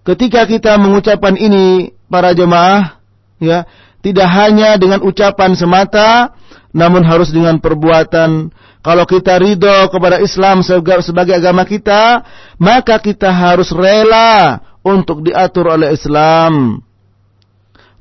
[0.05, 3.01] ketika kita mengucapkan ini para jemaah
[3.41, 3.65] ya,
[4.01, 6.37] tidak hanya dengan ucapan semata
[6.77, 8.53] namun harus dengan perbuatan.
[8.85, 10.61] Kalau kita ridho kepada Islam
[11.01, 12.23] sebagai agama kita,
[12.61, 16.85] maka kita harus rela untuk diatur oleh Islam.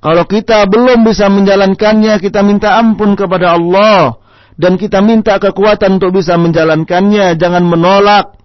[0.04, 4.22] Kalau kita belum bisa menjalankannya, kita minta ampun kepada Allah
[4.56, 7.36] dan kita minta kekuatan untuk bisa menjalankannya.
[7.36, 8.36] Jangan menolak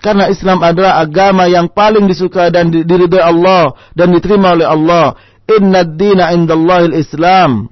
[0.00, 5.16] karena Islam adalah agama yang paling disuka dan diridhoi Allah dan diterima oleh Allah.
[5.50, 7.68] Inna dina indallahil Islam.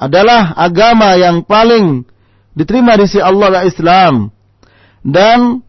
[0.00, 2.08] Adalah agama yang paling
[2.56, 4.32] diterima di sisi Allah adalah Islam.
[5.04, 5.64] Dan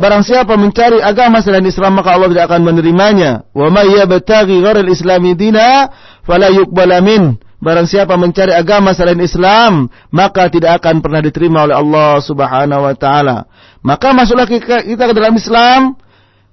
[0.00, 3.44] Barang siapa mencari agama selain Islam maka Allah tidak akan menerimanya.
[3.52, 5.92] Wa may yabtaghi ghairal islami dina
[6.24, 7.36] fala yuqbala min.
[7.60, 12.94] Barang siapa mencari agama selain Islam maka tidak akan pernah diterima oleh Allah Subhanahu wa
[12.96, 13.44] taala.
[13.84, 15.92] Maka masuklah kita ke dalam Islam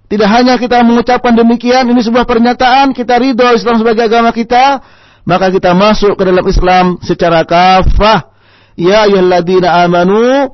[0.08, 4.80] tidak hanya kita mengucapkan demikian, ini sebuah pernyataan, kita ridho Islam sebagai agama kita,
[5.28, 8.32] maka kita masuk ke dalam Islam secara kafah.
[8.80, 10.48] Ya ayyuhalladzina amanu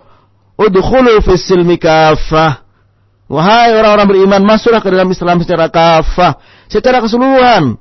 [0.57, 2.65] udkhulu fis silmi kafah.
[3.29, 7.77] Wahai orang-orang beriman, masuklah ke dalam Islam secara kafah, secara keseluruhan.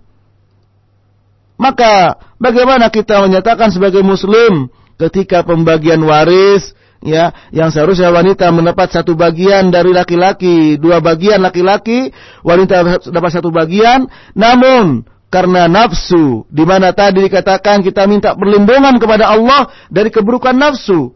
[1.63, 4.67] Maka bagaimana kita menyatakan sebagai muslim
[4.99, 6.75] ketika pembagian waris
[7.07, 12.11] ya yang seharusnya wanita mendapat satu bagian dari laki-laki, dua bagian laki-laki,
[12.43, 19.31] wanita dapat satu bagian, namun karena nafsu di mana tadi dikatakan kita minta perlindungan kepada
[19.31, 21.15] Allah dari keburukan nafsu.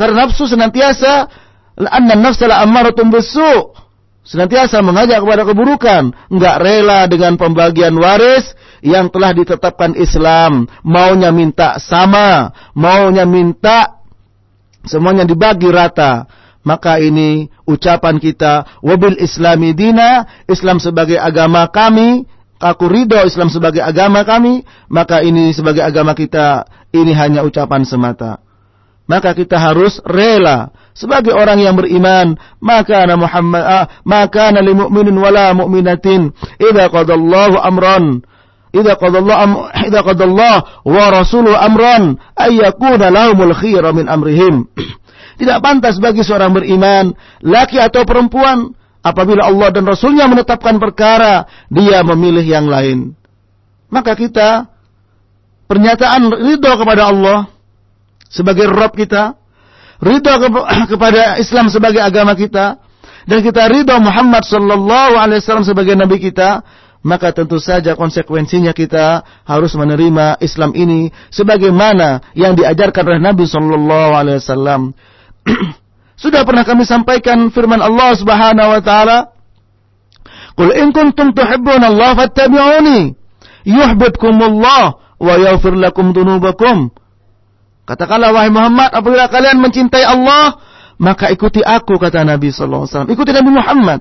[0.00, 1.28] Karena nafsu senantiasa
[1.78, 3.70] Anna nafsa la ammaratun bisu.
[4.28, 8.52] Senantiasa mengajak kepada keburukan, enggak rela dengan pembagian waris
[8.84, 14.04] yang telah ditetapkan Islam, maunya minta sama, maunya minta
[14.84, 16.28] semuanya dibagi rata.
[16.60, 22.28] Maka ini ucapan kita wabil islami dina, Islam sebagai agama kami,
[22.60, 24.60] aku ridho Islam sebagai agama kami,
[24.92, 28.44] maka ini sebagai agama kita, ini hanya ucapan semata.
[29.08, 30.70] Maka kita harus rela.
[30.92, 36.30] Sebagai orang yang beriman maka ana Muhammad ah, maka ana lil mu'minin wala mu'minatin.
[36.60, 38.22] Idza qadallahu amran
[38.72, 39.52] idza qadallahu am,
[39.88, 44.68] idza qadallahu wa rasuluhu amran ay yakuna lahumul khiyara min amrihim.
[45.40, 48.74] Tidak pantas bagi seorang beriman laki atau perempuan
[49.06, 53.14] apabila Allah dan Rasulnya menetapkan perkara dia memilih yang lain.
[53.88, 54.68] Maka kita
[55.70, 57.48] pernyataan ridho kepada Allah
[58.28, 59.36] sebagai Rob kita,
[60.00, 60.32] ridho
[60.92, 62.78] kepada Islam sebagai agama kita,
[63.28, 66.64] dan kita ridho Muhammad Sallallahu Alaihi Wasallam sebagai Nabi kita,
[67.04, 74.12] maka tentu saja konsekuensinya kita harus menerima Islam ini sebagaimana yang diajarkan oleh Nabi Sallallahu
[74.16, 74.80] Alaihi Wasallam.
[76.22, 79.18] Sudah pernah kami sampaikan firman Allah Subhanahu wa taala,
[80.58, 83.14] "Qul in kuntum tuhibbun Allah fattabi'uni
[83.62, 84.82] yuhibbukumullah
[85.22, 86.90] wa yaghfir lakum dunubakum."
[87.88, 90.60] Katakanlah wahai Muhammad, apabila kalian mencintai Allah,
[91.00, 93.12] maka ikuti aku kata Nabi sallallahu alaihi wasallam.
[93.16, 94.00] Ikuti Nabi Muhammad.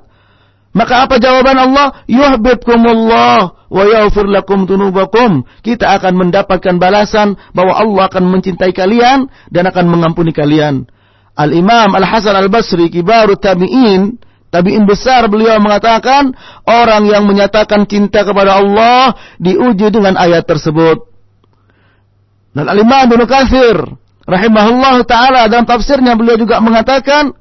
[0.76, 2.04] Maka apa jawaban Allah?
[2.12, 3.38] Yuhibbukumullah
[3.71, 5.47] wa yaghfir lakum dunubakum.
[5.63, 10.84] Kita akan mendapatkan balasan bahwa Allah akan mencintai kalian dan akan mengampuni kalian.
[11.39, 16.32] Al-Imam Al-Hasan Al-Basri kibaru tabi'in Tabi'in besar beliau mengatakan
[16.63, 19.12] orang yang menyatakan cinta kepada Allah
[19.43, 21.16] diuji dengan ayat tersebut.
[22.51, 23.77] Dan Al-Imam Ibnu Katsir
[24.27, 27.31] rahimahullah taala dalam tafsirnya beliau juga mengatakan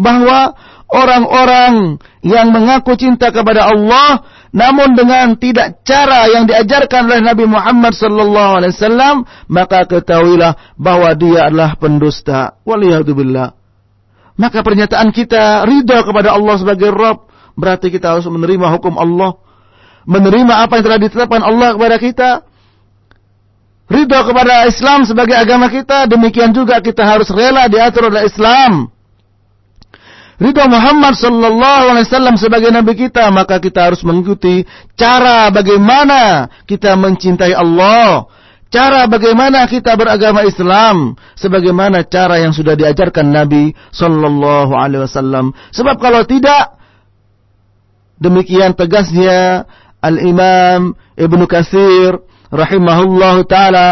[0.00, 0.56] bahwa
[0.88, 7.96] orang-orang yang mengaku cinta kepada Allah namun dengan tidak cara yang diajarkan oleh Nabi Muhammad
[7.96, 9.14] sallallahu alaihi wasallam
[9.48, 12.60] maka ketahuilah bahwa dia adalah pendusta.
[12.68, 13.62] Waliyadzubillah
[14.36, 19.36] maka pernyataan kita ridha kepada Allah sebagai Rabb berarti kita harus menerima hukum Allah.
[20.02, 22.30] Menerima apa yang telah ditetapkan Allah kepada kita
[23.92, 28.88] ridho kepada Islam sebagai agama kita, demikian juga kita harus rela diatur oleh Islam.
[30.42, 34.66] Ridho Muhammad sallallahu alaihi wasallam sebagai nabi kita, maka kita harus mengikuti
[34.98, 38.26] cara bagaimana kita mencintai Allah,
[38.72, 45.54] cara bagaimana kita beragama Islam, sebagaimana cara yang sudah diajarkan Nabi sallallahu alaihi wasallam.
[45.70, 46.74] Sebab kalau tidak
[48.18, 49.68] demikian tegasnya
[50.02, 52.18] Al-Imam Ibnu Katsir
[52.52, 53.88] rahimahullah taala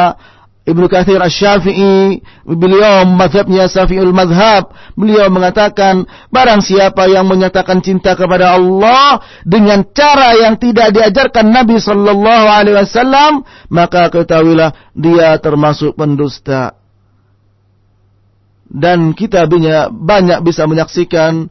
[0.60, 8.54] Ibnu Katsir Asy-Syafi'i beliau mazhabnya Syafi'ul mazhab beliau mengatakan barang siapa yang menyatakan cinta kepada
[8.54, 13.42] Allah dengan cara yang tidak diajarkan Nabi sallallahu alaihi wasallam
[13.72, 16.76] maka ketahuilah dia termasuk pendusta.
[18.70, 19.50] Dan kita
[19.90, 21.50] banyak bisa menyaksikan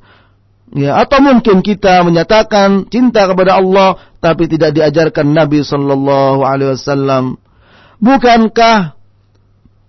[0.69, 7.41] Ya, atau mungkin kita menyatakan cinta kepada Allah tapi tidak diajarkan Nabi sallallahu alaihi wasallam.
[7.97, 8.93] Bukankah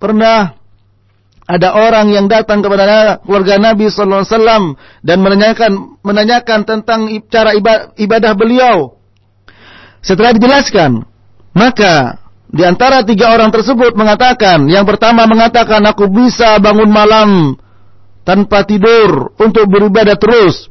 [0.00, 0.56] pernah
[1.44, 4.64] ada orang yang datang kepada keluarga Nabi sallallahu alaihi wasallam
[5.04, 7.52] dan menanyakan menanyakan tentang cara
[7.98, 8.96] ibadah beliau.
[10.00, 11.04] Setelah dijelaskan,
[11.52, 17.52] maka di antara tiga orang tersebut mengatakan, yang pertama mengatakan aku bisa bangun malam
[18.24, 20.69] tanpa tidur untuk beribadah terus.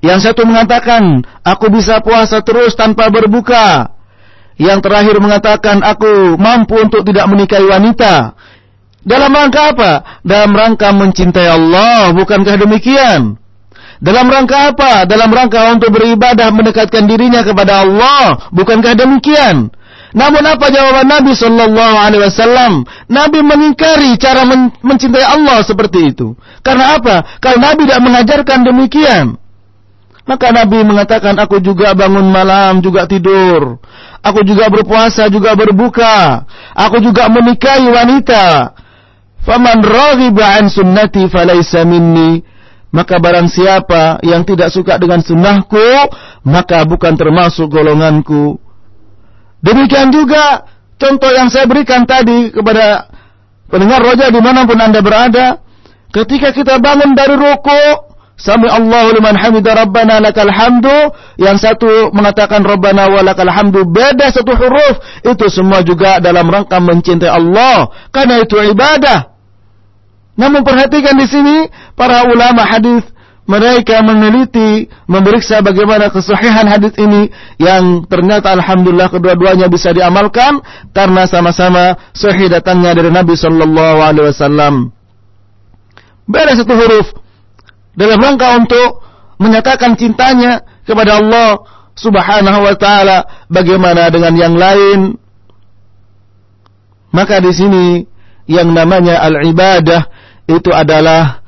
[0.00, 3.92] Yang satu mengatakan, aku bisa puasa terus tanpa berbuka.
[4.56, 8.32] Yang terakhir mengatakan, aku mampu untuk tidak menikahi wanita.
[9.00, 9.92] Dalam rangka apa?
[10.20, 13.40] Dalam rangka mencintai Allah, bukankah demikian?
[14.00, 15.04] Dalam rangka apa?
[15.04, 19.68] Dalam rangka untuk beribadah mendekatkan dirinya kepada Allah, bukankah demikian?
[20.10, 22.72] Namun apa jawaban Nabi Shallallahu Alaihi Wasallam?
[23.06, 26.34] Nabi mengingkari cara men mencintai Allah seperti itu.
[26.64, 27.38] Karena apa?
[27.38, 29.26] Karena Nabi tidak mengajarkan demikian.
[30.30, 33.82] Maka Nabi mengatakan, aku juga bangun malam, juga tidur.
[34.22, 36.46] Aku juga berpuasa, juga berbuka.
[36.70, 38.70] Aku juga menikahi wanita.
[39.42, 42.46] Faman raghiba an sunnati falaysa minni.
[42.94, 46.14] Maka barang siapa yang tidak suka dengan sunnahku,
[46.46, 48.54] maka bukan termasuk golonganku.
[49.66, 50.62] Demikian juga
[50.94, 53.10] contoh yang saya berikan tadi kepada
[53.66, 55.58] pendengar roja di mana pun anda berada.
[56.14, 58.09] Ketika kita bangun dari rukuk,
[58.40, 61.12] Sami Allahu liman hamida Rabbana lakal hamdu.
[61.36, 63.84] Yang satu mengatakan Rabbana wa lakal hamdu.
[63.84, 64.96] Beda satu huruf.
[65.20, 67.92] Itu semua juga dalam rangka mencintai Allah.
[68.08, 69.36] Karena itu ibadah.
[70.40, 73.04] Namun perhatikan di sini para ulama hadis
[73.44, 77.28] mereka meneliti, memeriksa bagaimana kesahihan hadis ini
[77.58, 80.62] yang ternyata alhamdulillah kedua-duanya bisa diamalkan
[80.94, 84.74] karena sama-sama sahih datangnya dari Nabi sallallahu alaihi wasallam.
[86.30, 87.19] Beda satu huruf
[88.00, 89.04] dalam rangka untuk
[89.36, 91.60] menyatakan cintanya kepada Allah
[91.92, 95.20] Subhanahu wa taala bagaimana dengan yang lain
[97.12, 97.86] maka di sini
[98.48, 100.08] yang namanya al-ibadah
[100.48, 101.44] itu adalah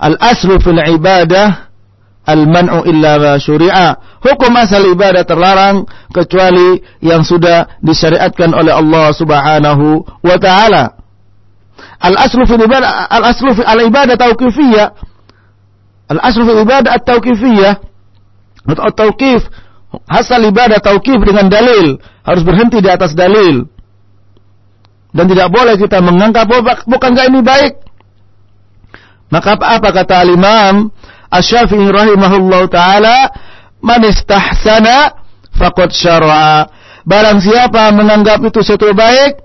[0.00, 1.72] al-aslu fil ibadah
[2.24, 4.20] al-man'u illa ma syuri'a.
[4.24, 10.96] Hukum asal ibadah terlarang kecuali yang sudah disyariatkan oleh Allah Subhanahu wa taala.
[12.00, 15.13] Al-aslu fil ibadah al-aslu fil al-ibadah tauqifiyah.
[16.12, 17.74] Al-aslu fil ibadah at-tauqifiyah.
[18.64, 19.44] Atau tauqif
[20.08, 23.68] asal ibadah tauqif dengan dalil, harus berhenti di atas dalil.
[25.14, 26.50] Dan tidak boleh kita menganggap
[26.88, 27.78] bukankah ini baik?
[29.30, 30.90] Maka apa, apa kata al-Imam
[31.30, 33.30] Asy-Syafi'i rahimahullah taala,
[33.78, 35.14] "Man istahsana
[35.54, 36.66] faqad syara'a."
[37.04, 39.44] Barang siapa menganggap itu sesuatu baik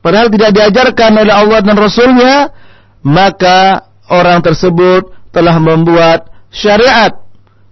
[0.00, 2.34] padahal tidak diajarkan oleh Allah dan Rasulnya,
[3.04, 7.14] maka orang tersebut telah membuat syariat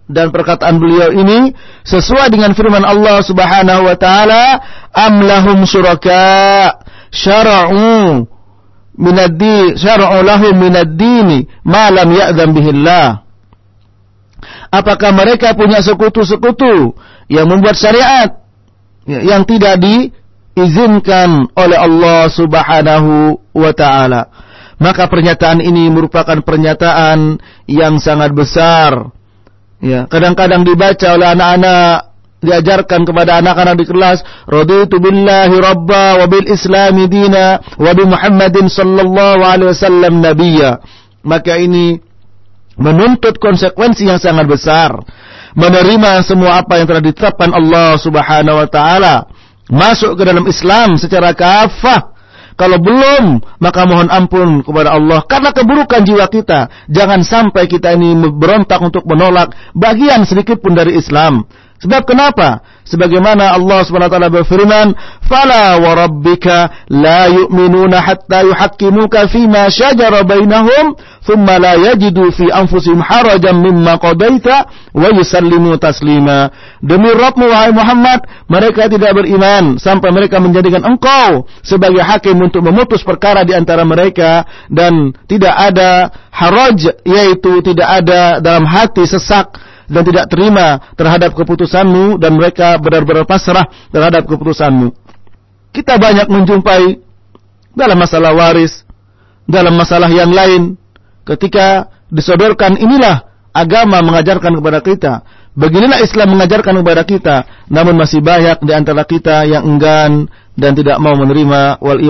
[0.08, 1.52] dan perkataan beliau ini
[1.84, 4.56] sesuai dengan firman Allah Subhanahu wa taala,
[4.96, 6.72] "Am lahum syuraka
[7.12, 8.24] syara'u
[8.96, 13.28] minad-din syara'u lahum minad-dini ma lam ya'zam bihillah."
[14.72, 16.96] Apakah mereka punya sekutu-sekutu
[17.28, 18.44] yang membuat syariat
[19.08, 24.47] yang tidak diizinkan oleh Allah Subhanahu wa taala?
[24.78, 29.10] Maka pernyataan ini merupakan pernyataan yang sangat besar.
[29.78, 36.46] Ya, kadang-kadang dibaca oleh anak-anak diajarkan kepada anak-anak di kelas raditu billahi rabba wa bil
[36.46, 40.78] islami dina wa bi muhammadin sallallahu alaihi wasallam nabiyya
[41.26, 41.98] maka ini
[42.78, 45.02] menuntut konsekuensi yang sangat besar,
[45.58, 49.26] menerima semua apa yang telah ditetapkan Allah Subhanahu wa taala,
[49.66, 52.16] masuk ke dalam Islam secara kafah.
[52.58, 56.90] Kalau belum, maka mohon ampun kepada Allah karena keburukan jiwa kita.
[56.90, 61.46] Jangan sampai kita ini berontak untuk menolak bagian sedikit pun dari Islam.
[61.78, 62.58] Sebab kenapa?
[62.82, 64.98] Sebagaimana Allah SWT berfirman,
[65.30, 72.98] "Fala wa rabbika la yu'minuna hatta yuhaqqimuka fima shajara bainahum, thumma la yajidu fi anfusihim
[72.98, 76.50] harajan mimma qadaita wa yusallimu taslima."
[76.82, 83.06] Demi Rabbmu wahai Muhammad, mereka tidak beriman sampai mereka menjadikan engkau sebagai hakim untuk memutus
[83.06, 90.02] perkara di antara mereka dan tidak ada haraj yaitu tidak ada dalam hati sesak dan
[90.04, 94.92] tidak terima terhadap keputusanmu dan mereka benar-benar pasrah terhadap keputusanmu.
[95.72, 97.00] Kita banyak menjumpai
[97.72, 98.84] dalam masalah waris,
[99.48, 100.76] dalam masalah yang lain,
[101.24, 103.24] ketika disodorkan inilah
[103.56, 105.12] agama mengajarkan kepada kita,
[105.56, 107.36] beginilah Islam mengajarkan kepada kita,
[107.72, 110.28] namun masih banyak di antara kita yang enggan
[110.58, 112.00] dan tidak mau menerima wal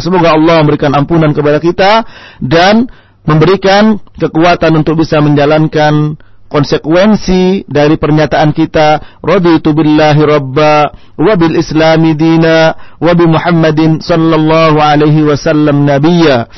[0.00, 2.06] Semoga Allah memberikan ampunan kepada kita
[2.38, 2.86] dan
[3.26, 6.16] memberikan kekuatan untuk bisa menjalankan
[6.48, 10.90] konsekuensi dari pernyataan kita raditu billahi rabba
[11.20, 16.48] wa bil islami dina wa bi Muhammadin sallallahu alaihi wasallam nabiyya.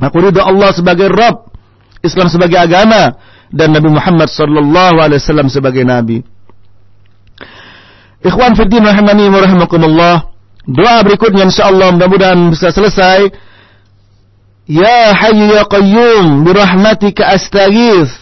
[0.00, 1.50] Aku ridha Allah sebagai Rabb
[2.00, 3.20] Islam sebagai agama
[3.52, 6.24] dan Nabi Muhammad sallallahu alaihi wasallam sebagai nabi.
[8.24, 10.16] Ikhwan fiddin rahimani wa rahimakumullah
[10.64, 13.32] doa berikutnya insyaallah mudah-mudahan bisa selesai.
[14.70, 18.12] Ya Hayyu ya Qayyum birahmatika astaghith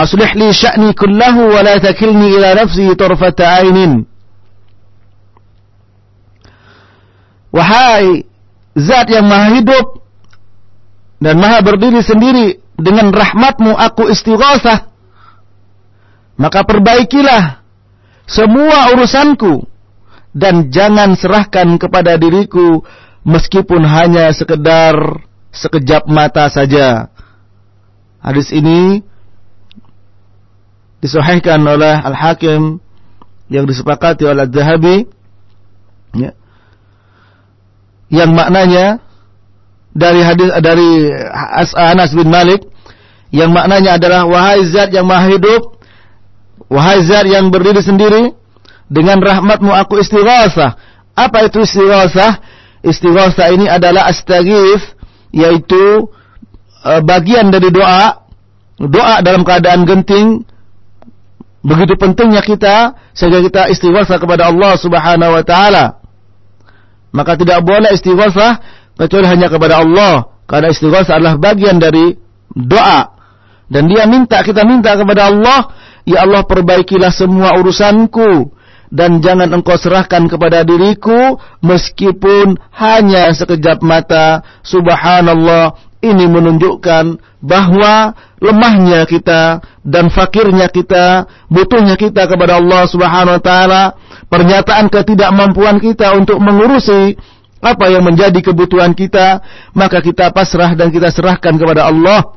[0.00, 4.04] أصلح لي شأني كله ولا تكلني إلى نفسي طرفة عين
[7.56, 8.20] Wahai
[8.76, 10.04] zat yang maha hidup
[11.16, 14.92] dan maha berdiri sendiri dengan rahmatmu aku istighosah
[16.36, 17.64] maka perbaikilah
[18.28, 19.64] semua urusanku
[20.36, 22.84] dan jangan serahkan kepada diriku
[23.24, 27.08] meskipun hanya sekedar sekejap mata saja.
[28.20, 29.00] Hadis ini
[31.01, 32.77] disahihkan oleh Al-Hakim
[33.49, 34.97] yang disepakati oleh Al-Zahabi
[36.15, 36.31] ya,
[38.13, 39.01] yang maknanya
[39.91, 41.11] dari hadis dari
[41.75, 42.63] Anas bin Malik
[43.31, 45.79] yang maknanya adalah wahai zat yang maha hidup
[46.71, 48.31] wahai zat yang berdiri sendiri
[48.91, 50.75] dengan rahmatmu aku istighasah
[51.15, 52.39] apa itu istighasah
[52.83, 54.95] istighasah ini adalah astaghith
[55.31, 56.07] yaitu
[56.83, 58.27] uh, bagian dari doa
[58.79, 60.43] doa dalam keadaan genting
[61.61, 66.01] Begitu pentingnya kita sehingga kita istighfar kepada Allah Subhanahu wa taala.
[67.13, 68.57] Maka tidak boleh istighfar
[68.97, 72.17] kecuali hanya kepada Allah karena istighfar adalah bagian dari
[72.49, 73.13] doa.
[73.71, 75.71] Dan dia minta kita minta kepada Allah,
[76.03, 78.51] ya Allah perbaikilah semua urusanku
[78.91, 84.43] dan jangan engkau serahkan kepada diriku meskipun hanya sekejap mata.
[84.67, 93.43] Subhanallah, ini menunjukkan bahwa lemahnya kita dan fakirnya kita, butuhnya kita kepada Allah Subhanahu wa
[93.43, 93.83] taala,
[94.29, 97.13] pernyataan ketidakmampuan kita untuk mengurusi
[97.61, 99.45] apa yang menjadi kebutuhan kita,
[99.77, 102.33] maka kita pasrah dan kita serahkan kepada Allah.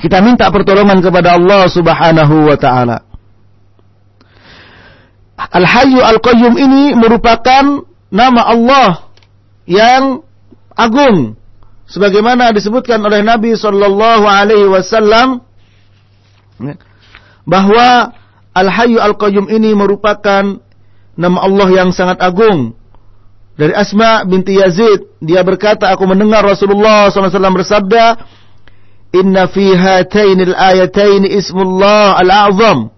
[0.00, 3.04] Kita minta pertolongan kepada Allah Subhanahu wa taala.
[5.36, 8.90] Al-Hayyu Al-Qayyum ini merupakan nama Allah
[9.68, 10.24] yang
[10.72, 11.36] agung
[11.94, 15.46] sebagaimana disebutkan oleh Nabi sallallahu alaihi wasallam
[17.46, 18.10] bahwa
[18.54, 20.58] Al-Hayyu Al-Qayyum ini merupakan
[21.14, 22.74] nama Allah yang sangat agung.
[23.54, 27.30] Dari Asma binti Yazid, dia berkata, aku mendengar Rasulullah SAW
[27.62, 28.18] bersabda,
[29.14, 32.90] Inna fi hatainil ayataini ismullah al-a'zam.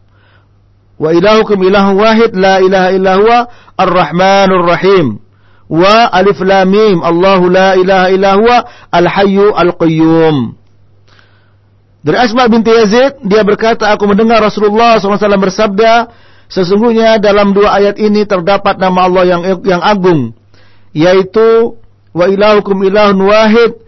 [0.97, 3.38] Wa ilahukum ilahu wahid la ilaha illa huwa
[3.76, 5.20] ar-rahmanur rahim.
[5.67, 8.57] Wa alif lam mim Allahu la ilaha illa huwa
[8.95, 10.55] al-hayyu al-qayyum.
[12.07, 16.07] Dari Asma binti Yazid, dia berkata, aku mendengar Rasulullah SAW bersabda,
[16.47, 20.31] sesungguhnya dalam dua ayat ini terdapat nama Allah yang yang agung,
[20.95, 21.75] yaitu
[22.14, 23.83] wa ilahukum ilahun wahid.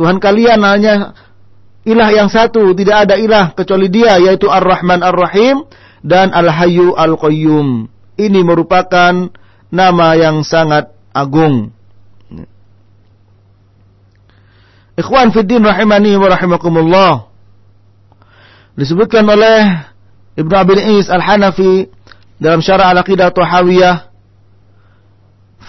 [0.00, 1.12] Tuhan kalian hanya
[1.84, 5.68] ilah yang satu, tidak ada ilah kecuali Dia yaitu Ar-Rahman Ar-Rahim
[6.00, 7.92] dan Al-Hayyu Al-Qayyum.
[8.16, 9.12] Ini merupakan
[9.68, 11.72] nama yang sangat agung.
[14.98, 17.12] Ikhwan fiddin rahimani wa rahimakumullah.
[18.76, 19.86] Disebutkan oleh
[20.36, 21.88] Ibnu Abi Is Al-Hanafi
[22.40, 24.10] dalam syarah Al-Aqidah Tuhawiyah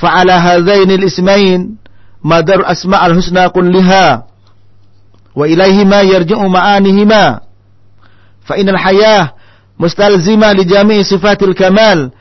[0.02, 1.78] fa'ala hadzaini al-ismain
[2.24, 4.26] madar asma al-husna kulliha
[5.36, 7.46] wa ilaihima yarji'u ma'anihima
[8.48, 9.38] hayah
[9.78, 12.12] mustalzima li jami'i sifatil kamal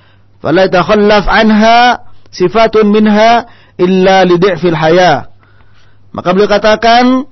[0.42, 3.46] fala yatakhallaf anha sifatun minha
[3.78, 5.30] illa li di'fil hayah
[6.10, 7.26] maka beliau katakan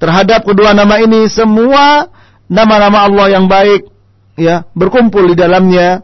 [0.00, 2.08] terhadap kedua nama ini semua
[2.48, 3.88] nama-nama Allah yang baik
[4.40, 6.00] ya berkumpul di dalamnya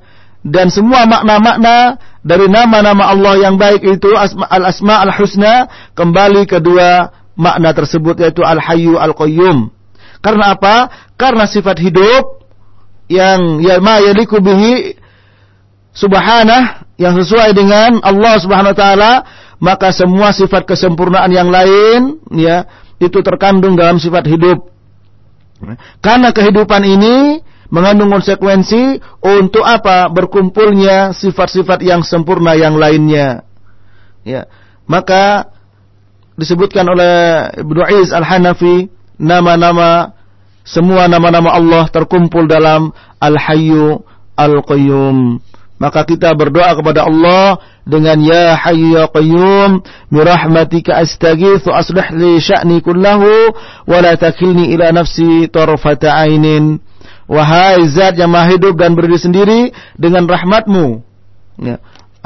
[0.47, 4.14] dan semua makna-makna dari nama-nama Allah yang baik itu
[4.47, 5.67] al-asma al-husna
[5.99, 9.71] kembali kedua makna tersebut yaitu Al-Hayyu Al-Qayyum.
[10.25, 10.91] Karena apa?
[11.14, 12.47] Karena sifat hidup
[13.07, 14.99] yang ya ma yaliku bihi
[15.95, 19.12] subhanah yang sesuai dengan Allah Subhanahu wa taala,
[19.61, 22.64] maka semua sifat kesempurnaan yang lain ya
[22.97, 24.72] itu terkandung dalam sifat hidup.
[26.05, 27.40] Karena kehidupan ini
[27.72, 30.09] mengandung konsekuensi untuk apa?
[30.12, 33.44] Berkumpulnya sifat-sifat yang sempurna yang lainnya.
[34.24, 34.49] Ya.
[34.84, 35.53] Maka
[36.36, 40.12] disebutkan oleh Ibnu Iz Al-Hanafi nama-nama
[40.66, 42.92] semua nama-nama Allah terkumpul dalam
[43.22, 44.03] Al-Hayyu
[44.36, 45.40] Al-Qayyum.
[45.77, 52.41] Maka kita berdoa kepada Allah dengan Ya Hayyu Ya Qayyum bi rahmatika astaghitsu aslih li
[52.41, 53.53] sya'ni kullahu
[53.85, 56.81] wa la takilni ila nafsi tarfata ainin.
[57.29, 59.61] Wahai zat yang maha hidup dan berdiri sendiri
[60.01, 61.05] dengan rahmatmu.
[61.61, 61.77] Ya.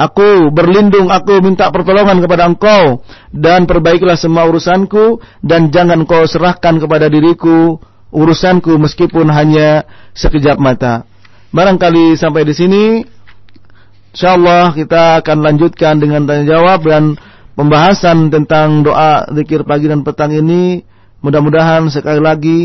[0.00, 3.04] Aku berlindung, aku minta pertolongan kepada engkau
[3.36, 7.76] dan perbaikilah semua urusanku dan jangan kau serahkan kepada diriku
[8.08, 9.84] urusanku meskipun hanya
[10.16, 11.04] sekejap mata.
[11.52, 12.82] Barangkali sampai di sini
[14.14, 17.18] insyaallah kita akan lanjutkan dengan tanya jawab dan
[17.54, 20.82] pembahasan tentang doa zikir pagi dan petang ini
[21.20, 22.60] mudah-mudahan sekali lagi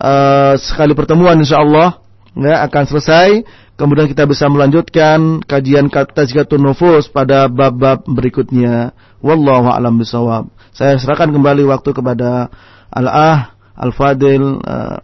[0.00, 2.00] uh, sekali pertemuan insyaallah
[2.36, 3.28] ya akan selesai
[3.76, 8.96] Kemudian kita bisa melanjutkan kajian tazkiyatun nufus pada bab-bab berikutnya.
[9.20, 10.48] Wallahu a'lam bisawab.
[10.72, 12.48] Saya serahkan kembali waktu kepada
[12.88, 14.96] Al-Ah Al-Fadil uh,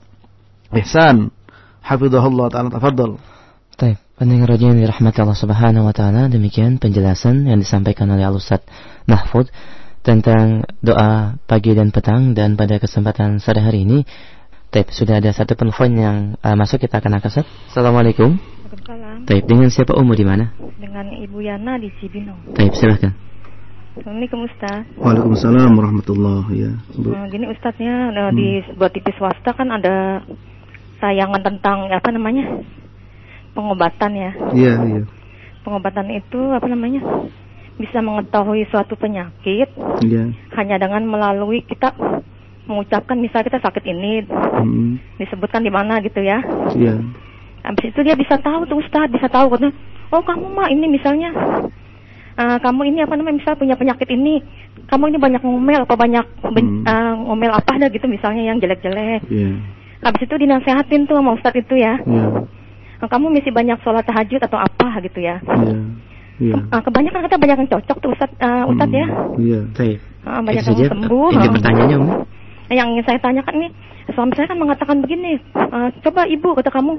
[0.72, 1.28] Ihsan.
[1.84, 3.20] Hafizahullah taala tafadhal.
[3.76, 8.38] Baik, pendengar radio yang dirahmati Allah Subhanahu wa taala, demikian penjelasan yang disampaikan oleh Al
[8.38, 8.62] Ustaz
[9.10, 9.50] Mahfud
[10.06, 14.06] tentang doa pagi dan petang dan pada kesempatan sore hari ini
[14.70, 17.44] Taib, sudah ada satu penelpon yang uh, masuk kita akan angkat.
[17.68, 18.38] Assalamualaikum.
[18.38, 19.26] Waalaikumsalam.
[19.26, 20.54] Taib, dengan siapa umur di mana?
[20.78, 22.56] Dengan Ibu Yana di Cibinong.
[22.56, 23.12] Taib, silahkan.
[23.98, 24.86] Assalamualaikum Ustaz.
[25.02, 26.72] Waalaikumsalam warahmatullahi ya.
[26.94, 28.32] Nah, gini Ustaznya hmm.
[28.38, 28.48] di
[28.78, 30.22] buat TV swasta kan ada
[31.02, 32.62] tayangan tentang apa namanya
[33.52, 34.30] pengobatan ya.
[34.52, 35.02] Iya iya.
[35.62, 37.00] Pengobatan itu apa namanya
[37.78, 39.68] bisa mengetahui suatu penyakit.
[40.04, 40.32] Iya.
[40.56, 41.94] Hanya dengan melalui kita
[42.66, 45.18] mengucapkan misal kita sakit ini hmm.
[45.18, 46.42] disebutkan di mana gitu ya.
[46.74, 47.00] Iya.
[47.62, 49.70] Habis itu dia bisa tahu tuh Ustaz, bisa tahu kan.
[50.12, 51.32] Oh, kamu mah ini misalnya
[52.36, 54.42] uh, kamu ini apa namanya misal punya penyakit ini.
[54.88, 56.84] Kamu ini banyak ngomel apa banyak hmm.
[56.84, 59.24] uh, ngomel apa dah gitu misalnya yang jelek-jelek.
[59.30, 59.52] Iya.
[60.02, 61.98] Habis itu dinasehatin tuh sama Ustaz itu ya.
[62.02, 62.26] Iya.
[62.26, 62.61] Uh,
[63.06, 65.38] kamu mesti banyak sholat tahajud atau apa gitu ya.
[65.42, 65.74] Iya.
[66.42, 66.56] Iya.
[66.74, 68.98] Uh, kebanyakan kata banyak yang cocok tuh Ustaz, uh, Ustaz hmm.
[68.98, 69.06] ya.
[69.38, 69.60] Iya.
[70.26, 71.28] Uh, banyak yang sembuh.
[71.34, 71.98] Ini pertanyaannya,
[72.72, 73.68] yang ingin saya tanyakan ini
[74.12, 76.98] suami saya kan mengatakan begini uh, coba ibu kata kamu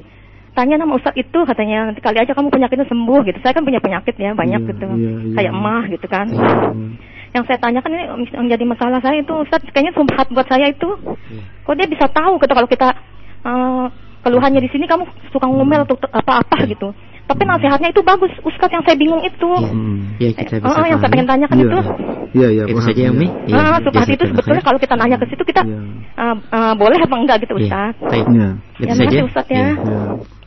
[0.54, 3.38] tanya nama Ustadz itu katanya nanti kali aja kamu penyakitnya sembuh gitu.
[3.42, 4.88] Saya kan punya penyakit ya banyak Iya, gitu.
[4.96, 5.36] iya, iya.
[5.36, 6.28] Kayak emah gitu kan.
[6.30, 6.92] Hmm.
[7.34, 8.04] Yang saya tanyakan ini
[8.38, 10.90] yang jadi masalah saya itu Ustadz kayaknya sumbat buat saya itu.
[11.66, 12.88] Kok dia bisa tahu gitu kalau kita
[13.44, 13.86] eh,
[14.24, 16.96] keluhannya di sini kamu suka ngomel atau apa-apa gitu.
[17.24, 19.48] Tapi nasihatnya itu bagus Ustadz yang saya bingung itu.
[19.48, 20.20] Hmm.
[20.20, 21.64] Ya kita bisa Oh, yang saya pengen tanyakan Iya.
[21.64, 21.80] itu.
[22.34, 23.16] Iya, iya, Itu saja ya, iya.
[23.16, 23.28] Mi.
[23.54, 25.80] Ah, subhat itu sebetulnya kalau kita nanya ke situ kita Iya.
[26.20, 27.64] eh, eh, boleh apa enggak gitu Iya.
[27.64, 27.94] Ustaz.
[28.12, 28.26] Baik.
[28.28, 28.50] Iya.
[28.76, 29.18] Itu Ya, saja.
[29.24, 29.56] Ustaz ya.
[29.56, 29.72] Iya.
[29.72, 30.02] Iya.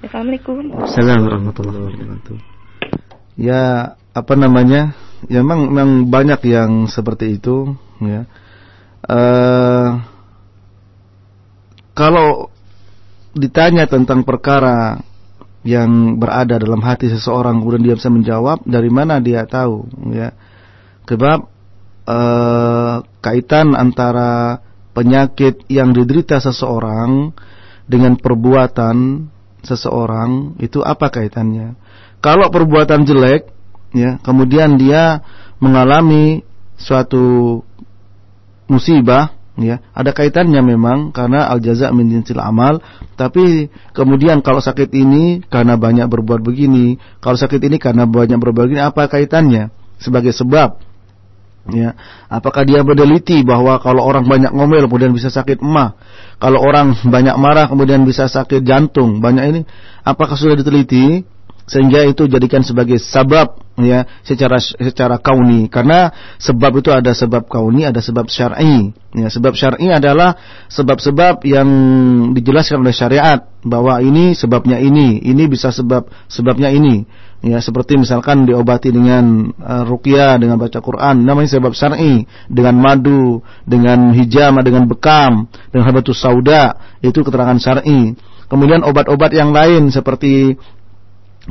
[0.04, 0.56] Assalamualaikum.
[0.84, 2.36] Assalamualaikum warahmatullahi wabarakatuh.
[3.36, 3.62] Ya,
[4.12, 4.82] apa namanya?
[5.32, 7.72] Ya memang, memang banyak yang seperti itu,
[8.04, 8.28] ya.
[9.08, 9.88] Eh
[11.96, 12.52] kalau
[13.36, 15.04] ditanya tentang perkara
[15.66, 19.84] yang berada dalam hati seseorang kemudian dia bisa menjawab dari mana dia tahu
[20.14, 20.32] ya.
[21.06, 21.38] Sebab
[22.08, 24.62] eh, kaitan antara
[24.96, 27.36] penyakit yang diderita seseorang
[27.84, 29.28] dengan perbuatan
[29.60, 31.76] seseorang itu apa kaitannya?
[32.24, 33.52] Kalau perbuatan jelek
[33.92, 35.20] ya kemudian dia
[35.60, 36.40] mengalami
[36.80, 37.60] suatu
[38.66, 42.84] musibah ya ada kaitannya memang karena al jaza min jinsil amal
[43.16, 48.68] tapi kemudian kalau sakit ini karena banyak berbuat begini kalau sakit ini karena banyak berbuat
[48.68, 49.72] begini apa kaitannya?
[49.96, 50.76] Sebagai sebab.
[51.66, 51.98] Ya
[52.30, 55.98] apakah dia meneliti bahwa kalau orang banyak ngomel kemudian bisa sakit emah
[56.38, 59.60] kalau orang banyak marah kemudian bisa sakit jantung banyak ini
[60.06, 61.26] apakah sudah diteliti
[61.66, 65.66] sehingga itu jadikan sebagai sebab ya secara secara kauni.
[65.66, 68.94] Karena sebab itu ada sebab kauni ada sebab syar'i.
[69.12, 70.38] Ya sebab syar'i adalah
[70.70, 71.68] sebab-sebab yang
[72.38, 77.02] dijelaskan oleh syariat bahwa ini sebabnya ini ini bisa sebab sebabnya ini.
[77.42, 82.30] Ya seperti misalkan diobati dengan uh, ruqyah dengan baca Quran namanya sebab syar'i.
[82.46, 88.14] Dengan madu dengan hijama dengan bekam dengan habatus sauda itu keterangan syar'i.
[88.46, 90.54] Kemudian obat-obat yang lain seperti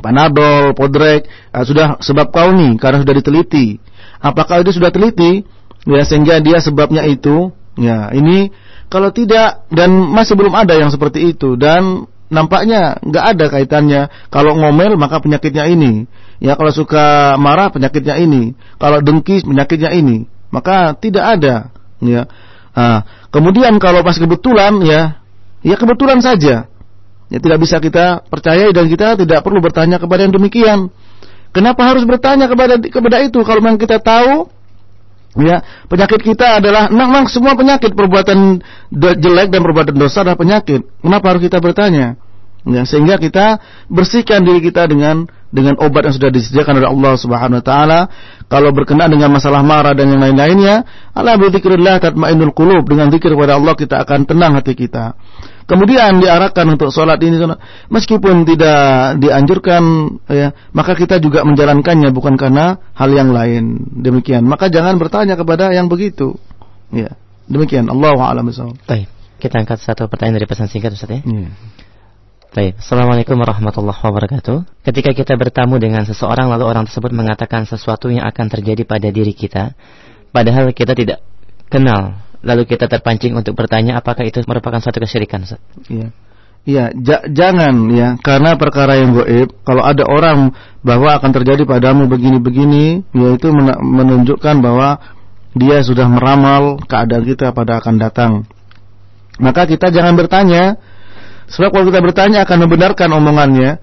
[0.00, 3.80] Panadol, Podrek, eh, sudah sebab kauni karena sudah diteliti.
[4.20, 5.44] Apakah itu sudah teliti?
[5.86, 7.52] Ya sehingga dia sebabnya itu.
[7.76, 8.50] Ya ini
[8.88, 14.02] kalau tidak dan masih belum ada yang seperti itu dan nampaknya nggak ada kaitannya.
[14.32, 16.08] Kalau ngomel maka penyakitnya ini.
[16.40, 18.56] Ya kalau suka marah penyakitnya ini.
[18.76, 20.28] Kalau dengki penyakitnya ini.
[20.52, 21.56] Maka tidak ada.
[22.00, 22.28] Ya.
[22.76, 25.24] Nah, kemudian kalau pas kebetulan ya,
[25.64, 26.68] ya kebetulan saja.
[27.26, 30.94] Ya tidak bisa kita percayai dan kita tidak perlu bertanya kepada yang demikian.
[31.50, 34.46] Kenapa harus bertanya kepada kepada itu kalau memang kita tahu
[35.40, 35.60] ya
[35.90, 38.62] penyakit kita adalah memang semua penyakit perbuatan
[38.94, 40.86] jelek dan perbuatan dosa adalah penyakit.
[41.02, 42.20] Kenapa harus kita bertanya?
[42.66, 47.62] Ya, sehingga kita bersihkan diri kita dengan dengan obat yang sudah disediakan oleh Allah Subhanahu
[47.62, 48.00] wa taala.
[48.46, 52.86] Kalau berkenaan dengan masalah marah dan yang lain-lainnya, ala bi dzikrillah tatmainnul qulub.
[52.86, 55.18] Dengan zikir kepada Allah kita akan tenang hati kita.
[55.66, 57.42] Kemudian diarahkan untuk sholat ini
[57.90, 59.82] meskipun tidak dianjurkan
[60.30, 63.82] ya, maka kita juga menjalankannya bukan karena hal yang lain.
[63.98, 64.46] Demikian.
[64.46, 66.38] Maka jangan bertanya kepada yang begitu.
[66.94, 67.18] Ya.
[67.50, 67.90] Demikian.
[67.90, 68.46] Allahu a'lam.
[68.86, 69.10] Baik.
[69.42, 71.20] Kita angkat satu pertanyaan dari pesan singkat Ustaz ya.
[71.26, 71.50] Ya.
[72.54, 74.86] Baik, Assalamualaikum warahmatullahi wabarakatuh.
[74.86, 79.34] Ketika kita bertamu dengan seseorang lalu orang tersebut mengatakan sesuatu yang akan terjadi pada diri
[79.34, 79.74] kita,
[80.30, 81.24] padahal kita tidak
[81.66, 85.42] kenal, lalu kita terpancing untuk bertanya apakah itu merupakan suatu kesyirikan.
[85.90, 86.14] Iya.
[86.66, 90.50] Iya, ja- jangan ya, karena perkara yang goib, kalau ada orang
[90.82, 94.98] bahwa akan terjadi padamu begini-begini, yaitu men- menunjukkan bahwa
[95.54, 98.32] dia sudah meramal keadaan kita pada akan datang.
[99.38, 100.74] Maka kita jangan bertanya,
[101.46, 103.78] sebab kalau kita bertanya akan membenarkan omongannya.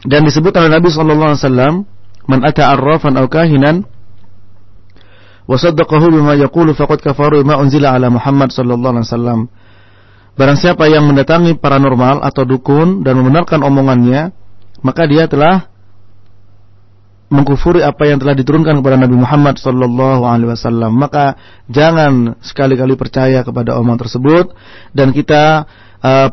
[0.00, 1.74] Dan disebut oleh Nabi sallallahu alaihi wasallam,
[2.24, 3.84] "Man ata arrafan aw kahinan
[5.44, 9.40] wa saddaqahu bima yaqulu faqad kafaru bima unzila ala Muhammad sallallahu alaihi wasallam."
[10.40, 14.32] Barang siapa yang mendatangi paranormal atau dukun dan membenarkan omongannya,
[14.80, 15.68] maka dia telah
[17.30, 20.98] mengkufuri apa yang telah diturunkan kepada Nabi Muhammad sallallahu alaihi wasallam.
[20.98, 21.38] Maka
[21.70, 24.50] jangan sekali-kali percaya kepada omongan tersebut
[24.90, 25.64] dan kita
[26.02, 26.28] uh,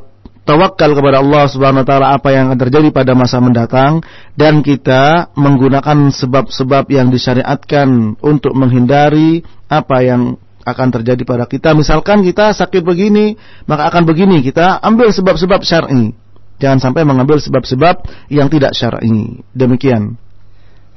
[0.47, 4.01] tawakal kepada Allah Subhanahu wa taala apa yang akan terjadi pada masa mendatang
[4.33, 11.71] dan kita menggunakan sebab-sebab yang disyariatkan untuk menghindari apa yang akan terjadi pada kita.
[11.71, 13.39] Misalkan kita sakit begini,
[13.69, 14.43] maka akan begini.
[14.43, 16.11] Kita ambil sebab-sebab syar'i.
[16.59, 19.45] Jangan sampai mengambil sebab-sebab yang tidak syar'i.
[19.55, 20.19] Demikian.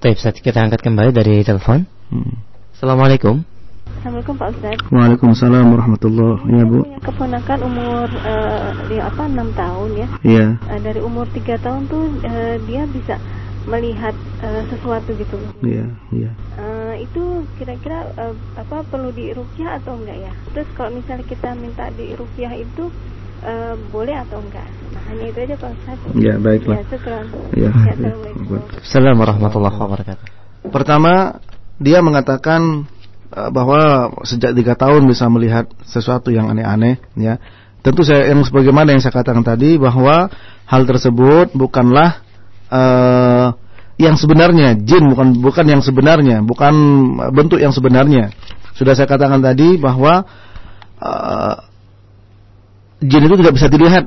[0.00, 1.84] Baik, Ustaz, kita angkat kembali dari telepon.
[2.08, 2.40] Hmm.
[2.72, 3.44] Assalamualaikum.
[4.00, 4.76] Assalamualaikum Pak Ustaz.
[4.88, 6.88] Waalaikumsalam warahmatullahi Ya, Bu.
[6.88, 10.08] Punya keponakan umur eh, dia apa 6 tahun ya.
[10.24, 10.46] Iya.
[10.56, 13.20] Eh, dari umur 3 tahun tuh eh, dia bisa
[13.68, 15.52] melihat eh, sesuatu gitu loh.
[15.60, 16.32] Iya, iya.
[16.56, 20.32] Eh, itu kira-kira eh, apa perlu dirukyah atau enggak ya?
[20.56, 22.88] Terus kalau misalnya kita minta dirukyah itu
[23.44, 24.66] uh, boleh atau enggak.
[24.92, 25.98] Nah, hanya itu aja Pak Ustaz.
[26.16, 26.76] Ya, baiklah.
[26.80, 27.24] Ya, syukran.
[27.56, 27.62] Ya.
[27.62, 28.58] Ya, Assalamualaikum.
[28.80, 30.26] Assalamualaikum warahmatullahi wabarakatuh.
[30.70, 31.12] Pertama,
[31.80, 32.84] dia mengatakan
[33.32, 37.40] uh, bahwa sejak tiga tahun bisa melihat sesuatu yang aneh-aneh, ya.
[37.80, 40.28] Tentu saya yang sebagaimana yang saya katakan tadi bahwa
[40.68, 42.20] hal tersebut bukanlah
[42.68, 43.56] uh,
[43.96, 46.72] yang sebenarnya jin bukan bukan yang sebenarnya bukan
[47.32, 48.32] bentuk yang sebenarnya
[48.76, 50.24] sudah saya katakan tadi bahwa
[51.00, 51.69] uh,
[53.00, 54.04] jin itu tidak bisa dilihat.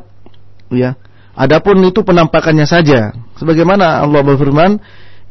[0.69, 0.97] Ya.
[1.33, 3.13] Adapun itu penampakannya saja.
[3.41, 4.77] Sebagaimana Allah berfirman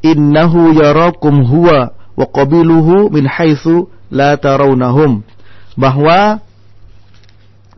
[0.02, 5.22] innahu yarakum huwa wa qabiluhu min haitsu la tarawnahum.
[5.78, 6.42] Bahwa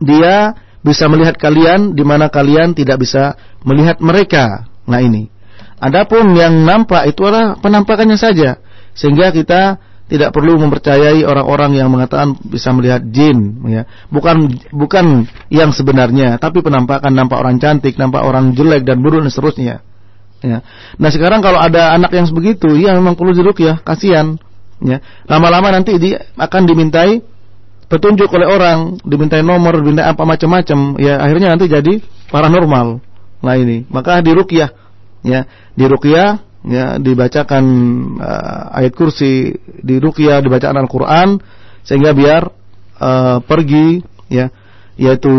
[0.01, 4.69] dia bisa melihat kalian di mana kalian tidak bisa melihat mereka.
[4.89, 5.29] Nah ini.
[5.77, 8.57] Adapun yang nampak itu adalah penampakannya saja.
[8.97, 13.89] Sehingga kita tidak perlu mempercayai orang-orang yang mengatakan bisa melihat jin ya.
[14.13, 19.33] Bukan bukan yang sebenarnya tapi penampakan nampak orang cantik nampak orang jelek dan buruk dan
[19.33, 19.75] seterusnya
[20.45, 20.61] ya.
[21.01, 24.37] Nah sekarang kalau ada anak yang begitu ya memang perlu jeruk ya kasihan
[24.77, 25.01] ya.
[25.25, 27.25] Lama-lama nanti dia akan dimintai
[27.89, 31.97] petunjuk oleh orang dimintai nomor dimintai apa macam-macam ya akhirnya nanti jadi
[32.29, 33.01] paranormal.
[33.41, 33.89] Nah ini.
[33.89, 34.69] Maka dirukyah
[35.25, 35.49] ya.
[35.73, 37.63] Dirukyah ya dibacakan
[38.17, 39.53] uh, ayat kursi
[39.85, 41.37] di ruqyah dibacakan Al-Qur'an
[41.85, 42.49] sehingga biar
[42.97, 44.01] uh, pergi
[44.33, 44.49] ya
[44.97, 45.31] yaitu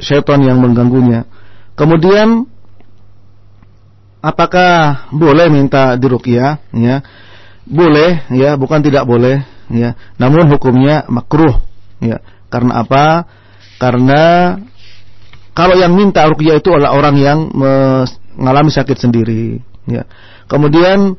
[0.00, 1.28] syaitan yang mengganggunya.
[1.76, 2.48] Kemudian
[4.22, 6.96] apakah boleh minta diruqyah ya?
[7.62, 9.98] Boleh ya, bukan tidak boleh ya.
[10.16, 11.60] Namun hukumnya makruh
[12.00, 12.22] ya.
[12.48, 13.26] Karena apa?
[13.76, 14.22] Karena
[15.52, 19.58] kalau yang minta ruqyah itu adalah orang yang mengalami sakit sendiri
[19.90, 20.06] ya.
[20.46, 21.18] Kemudian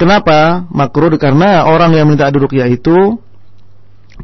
[0.00, 1.12] kenapa makruh?
[1.20, 3.20] Karena orang yang minta ruqyah itu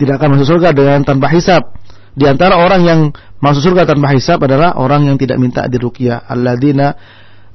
[0.01, 1.77] tidak akan masuk surga dengan tanpa hisab.
[2.17, 3.01] Di antara orang yang
[3.45, 6.25] masuk surga tanpa hisab adalah orang yang tidak minta diruqyah.
[6.25, 6.97] Alladzina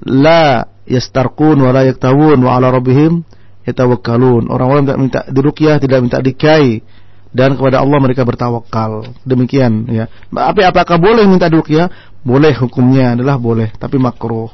[0.05, 3.25] la yastarqun wa la yaktawun wa ala rabbihim
[3.65, 4.49] yatawakkalun.
[4.53, 6.85] Orang-orang tidak minta diruqyah, tidak minta dikai
[7.31, 9.17] dan kepada Allah mereka bertawakal.
[9.25, 10.05] Demikian ya.
[10.29, 12.13] Tapi apakah boleh minta diruqyah?
[12.21, 14.53] Boleh hukumnya adalah boleh, tapi makruh.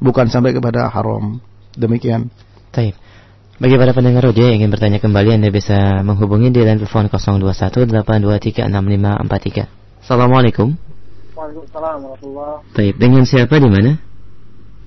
[0.00, 1.44] Bukan sampai kepada haram.
[1.76, 2.32] Demikian.
[2.72, 2.96] Taib.
[3.60, 10.00] Bagi para pendengar roja yang ingin bertanya kembali Anda bisa menghubungi di line telepon 0218236543.
[10.00, 10.72] Assalamualaikum.
[11.36, 12.96] Waalaikumsalam warahmatullahi Taib.
[12.96, 14.00] Dengan siapa di mana?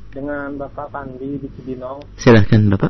[0.10, 2.02] Dengan Bapak Pandi di Cibinong.
[2.18, 2.90] Silahkan Bapak.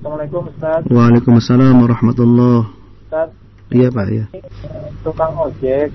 [0.00, 0.80] Assalamualaikum Ustaz.
[0.88, 2.72] Waalaikumsalam warahmatullahi.
[3.04, 3.36] Ustaz.
[3.68, 4.24] Iya Pak ya.
[5.04, 5.92] Tukang ojek.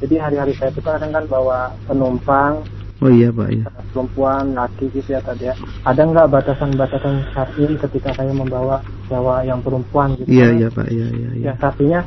[0.00, 2.64] Jadi hari-hari saya itu kadang kan bawa penumpang
[2.98, 3.64] Oh iya Pak ya.
[3.94, 5.54] perempuan, laki gitu ya tadi ya.
[5.86, 10.26] Ada nggak batasan-batasan syar'i ketika saya membawa Jawa yang perempuan gitu?
[10.26, 11.44] Iya iya Pak iya iya iya.
[11.48, 12.00] Ya artinya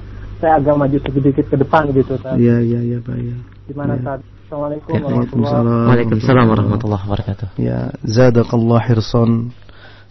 [0.44, 2.36] saya agak maju sedikit ke depan gitu Ustaz.
[2.36, 3.36] Iya iya iya Pak ya.
[3.72, 4.00] Gimana Ya.
[4.04, 4.20] Ustaz?
[4.52, 6.46] Assalamualaikum Ya, warahmatullahi Waalaikumsalam.
[6.52, 7.48] Warahmatullahi wabarakatuh.
[7.56, 9.56] Ya, zadakallah hirson.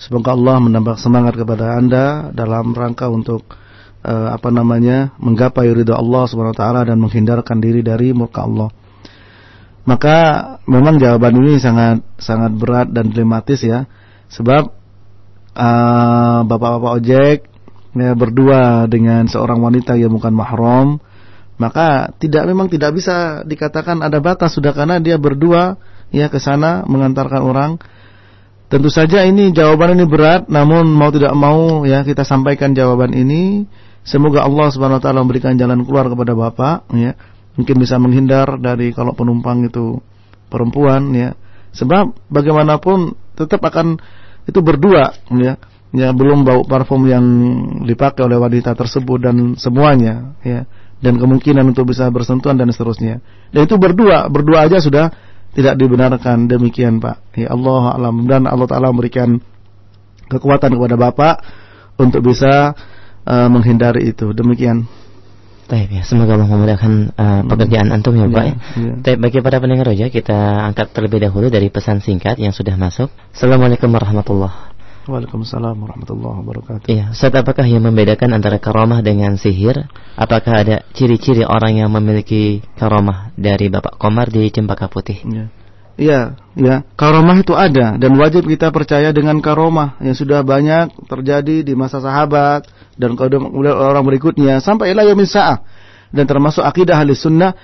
[0.00, 3.52] Semoga Allah menambah semangat kepada Anda dalam rangka untuk
[4.00, 5.12] eh, apa namanya?
[5.20, 8.72] menggapai ridha Allah Subhanahu wa taala dan menghindarkan diri dari murka Allah.
[9.88, 10.16] Maka
[10.68, 13.88] memang jawaban ini sangat sangat berat dan dilematis ya.
[14.28, 14.62] Sebab
[15.56, 17.38] eh, bapak-bapak ojek
[17.96, 21.00] ya, berdua dengan seorang wanita yang bukan mahram,
[21.60, 25.76] maka tidak memang tidak bisa dikatakan ada batas sudah karena dia berdua
[26.08, 27.72] ya ke sana mengantarkan orang.
[28.70, 33.66] Tentu saja ini jawaban ini berat, namun mau tidak mau ya kita sampaikan jawaban ini.
[34.06, 37.18] Semoga Allah Subhanahu wa taala memberikan jalan keluar kepada Bapak ya.
[37.60, 40.00] Mungkin bisa menghindar dari kalau penumpang itu
[40.48, 41.36] perempuan ya.
[41.76, 44.00] Sebab bagaimanapun tetap akan
[44.48, 45.60] itu berdua ya.
[45.90, 47.24] Ya belum bau parfum yang
[47.82, 50.64] dipakai oleh wanita tersebut dan semuanya ya.
[51.00, 53.20] Dan kemungkinan untuk bisa bersentuhan dan seterusnya.
[53.52, 55.12] Dan itu berdua, berdua aja sudah
[55.52, 57.36] tidak dibenarkan demikian Pak.
[57.36, 59.36] Ya Allah alam dan Allah Taala memberikan
[60.30, 61.34] kekuatan kepada Bapak
[61.98, 62.72] untuk bisa
[63.26, 64.30] uh, menghindari itu.
[64.30, 64.86] Demikian.
[65.70, 68.42] Taib ya, semoga Allah memudahkan uh, pekerjaan antum ya Pak.
[68.42, 68.54] Ya, ya.
[68.58, 68.94] ya.
[69.06, 73.06] Taib bagi para pendengar roja kita angkat terlebih dahulu dari pesan singkat yang sudah masuk.
[73.30, 74.74] Assalamualaikum warahmatullahi
[75.06, 76.86] Waalaikumsalam warahmatullahi wabarakatuh.
[76.90, 79.86] Iya, Ustaz apakah yang membedakan antara karomah dengan sihir?
[80.18, 85.22] Apakah ada ciri-ciri orang yang memiliki karomah dari Bapak Komar di Cempaka Putih?
[85.24, 85.46] Ya.
[86.00, 86.20] Iya,
[86.56, 86.76] ya.
[86.96, 92.00] Karomah itu ada dan wajib kita percaya dengan karomah yang sudah banyak terjadi di masa
[92.00, 92.64] sahabat
[93.00, 95.64] dan kemudian orang berikutnya sampai ila yaumil sa'ah.
[96.12, 97.54] Dan termasuk akidah ahli sunnah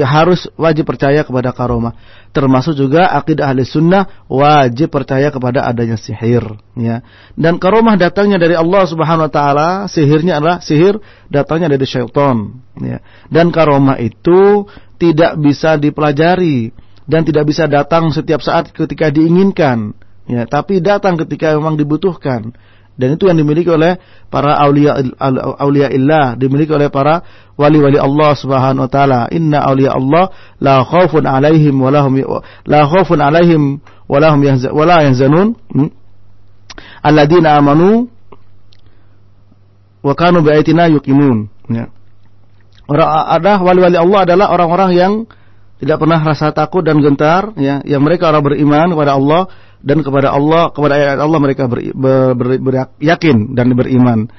[0.00, 1.94] ya harus wajib percaya kepada karomah.
[2.34, 6.42] Termasuk juga akidah ahli sunnah wajib percaya kepada adanya sihir.
[6.74, 7.06] Ya.
[7.38, 10.98] Dan karomah datangnya dari Allah Subhanahu Wa Taala, sihirnya adalah sihir
[11.30, 12.58] datangnya dari syaitan.
[12.80, 12.98] Ya.
[13.30, 14.66] Dan karomah itu
[14.98, 16.72] tidak bisa dipelajari
[17.04, 19.92] dan tidak bisa datang setiap saat ketika diinginkan
[20.24, 22.56] ya tapi datang ketika memang dibutuhkan
[22.94, 23.98] dan itu yang dimiliki oleh
[24.30, 24.94] para aulia
[25.58, 27.26] aulia illah dimiliki oleh para
[27.58, 29.20] wali-wali Allah Subhanahu wa taala.
[29.34, 30.30] Inna aulia Allah
[30.62, 32.14] la khaufun alaihim wa lahum
[32.62, 35.58] la khaufun alaihim wa lahum wa la yahzanun.
[35.74, 35.90] Hmm?
[37.02, 38.06] amanu
[40.06, 41.50] wa kanu bi ayatina yuqinun.
[41.66, 41.90] Ya.
[42.86, 45.12] Orang ada wali-wali Allah adalah orang-orang yang
[45.82, 47.82] tidak pernah rasa takut dan gentar ya.
[47.82, 49.50] Yang mereka orang beriman kepada Allah
[49.84, 52.74] dan kepada Allah kepada ayat Allah mereka ber, ber, ber, ber,
[53.04, 54.32] yakin dan beriman.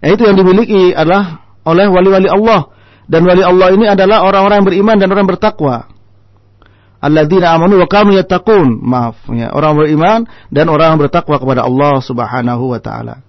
[0.00, 2.68] Nah, itu yang dimiliki adalah oleh wali-wali Allah
[3.08, 5.88] dan wali Allah ini adalah orang-orang yang beriman dan orang bertakwa.
[7.00, 8.84] Alladzina amanu wa kanu yattaqun.
[8.84, 13.24] Maaf ya, orang beriman dan orang bertakwa kepada Allah Subhanahu wa taala.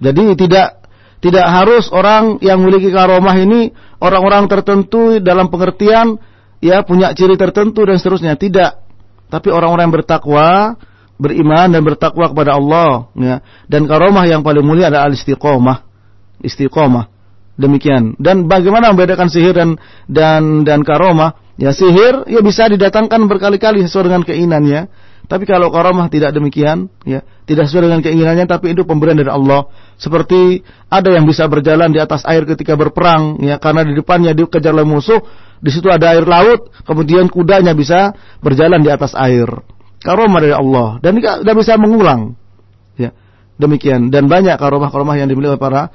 [0.00, 0.88] Jadi tidak
[1.20, 6.20] tidak harus orang yang memiliki karomah ini orang-orang tertentu dalam pengertian
[6.64, 8.40] ya punya ciri tertentu dan seterusnya.
[8.40, 8.72] Tidak.
[9.28, 10.76] Tapi orang-orang yang bertakwa
[11.14, 13.36] beriman dan bertakwa kepada Allah ya.
[13.70, 15.86] Dan karomah yang paling mulia adalah istiqomah.
[16.42, 17.10] Istiqomah.
[17.54, 18.18] Demikian.
[18.18, 19.78] Dan bagaimana membedakan sihir dan
[20.10, 21.38] dan dan karomah?
[21.54, 24.90] Ya sihir ya bisa didatangkan berkali-kali sesuai dengan keinginannya.
[25.24, 29.72] Tapi kalau karomah tidak demikian, ya, tidak sesuai dengan keinginannya tapi itu pemberian dari Allah.
[29.96, 30.60] Seperti
[30.92, 34.84] ada yang bisa berjalan di atas air ketika berperang, ya, karena di depannya dikejar oleh
[34.84, 35.24] musuh,
[35.64, 38.12] di situ ada air laut, kemudian kudanya bisa
[38.44, 39.48] berjalan di atas air
[40.04, 42.36] karomah dari Allah dan tidak bisa mengulang.
[43.00, 43.16] Ya.
[43.56, 45.88] Demikian dan banyak karomah-karomah yang dimiliki oleh para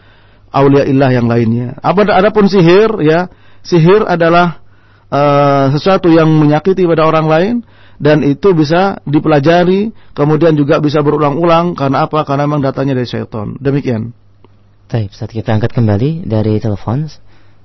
[0.49, 1.77] aulia illah yang lainnya.
[1.79, 3.29] Apa adapun sihir ya,
[3.61, 4.65] sihir adalah
[5.13, 7.55] uh, sesuatu yang menyakiti pada orang lain
[7.99, 12.25] dan itu bisa dipelajari kemudian juga bisa berulang-ulang karena apa?
[12.25, 13.53] Karena memang datanya dari syaitan.
[13.61, 14.15] Demikian.
[14.89, 17.05] Baik, saat kita angkat kembali dari telepon.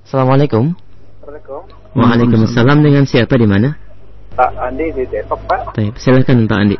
[0.05, 0.77] Assalamualaikum.
[1.25, 1.97] Waalaikumsalam.
[1.97, 3.84] Waalaikumsalam dengan siapa di mana?
[4.35, 5.79] Pak Andi di Depok, Pak.
[5.79, 6.77] Baik, silakan Pak Andi.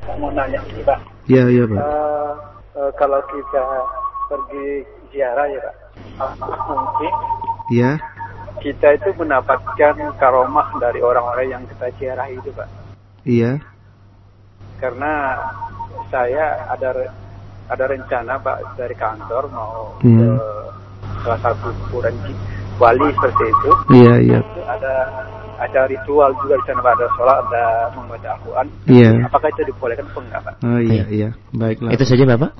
[0.00, 0.98] Saya mau nanya ini, Pak.
[1.28, 1.76] Iya, iya, Pak.
[1.76, 2.32] Uh,
[2.80, 3.64] uh, kalau kita
[4.32, 4.66] pergi
[5.12, 5.76] ziarah ya, Pak.
[6.16, 7.12] Apakah mungkin
[7.68, 7.90] Iya.
[8.64, 12.68] kita itu mendapatkan karomah dari orang-orang yang kita ziarah itu, Pak?
[13.28, 13.60] Iya.
[14.80, 15.36] Karena
[16.08, 16.90] saya ada
[17.68, 20.16] ada rencana, Pak, dari kantor mau Hmm.
[20.16, 20.48] ke
[21.24, 22.12] salah satu kuburan
[22.80, 23.70] wali seperti itu.
[23.92, 24.40] Iya, iya.
[24.64, 24.94] Ada
[25.58, 26.92] ada ritual juga di sana Pak.
[26.96, 28.66] ada sholat, ada membaca Al-Quran.
[28.90, 29.10] Iya.
[29.28, 30.54] Apakah itu dibolehkan atau enggak Pak?
[30.62, 31.04] Oh iya, Iya.
[31.10, 31.28] iya.
[31.54, 31.90] Baiklah.
[31.94, 32.50] Itu saja Bapak?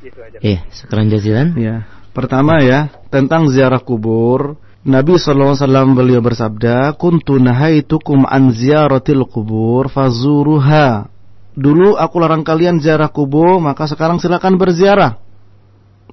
[0.00, 0.38] Itu aja.
[0.40, 1.48] Iya, sekarang jazilan.
[1.60, 1.84] Ya,
[2.16, 4.56] pertama ya tentang ziarah kubur.
[4.80, 11.12] Nabi SAW beliau bersabda, "Kuntu nahaitukum an ziyaratil kubur fazuruha."
[11.52, 15.20] Dulu aku larang kalian ziarah kubur, maka sekarang silakan berziarah.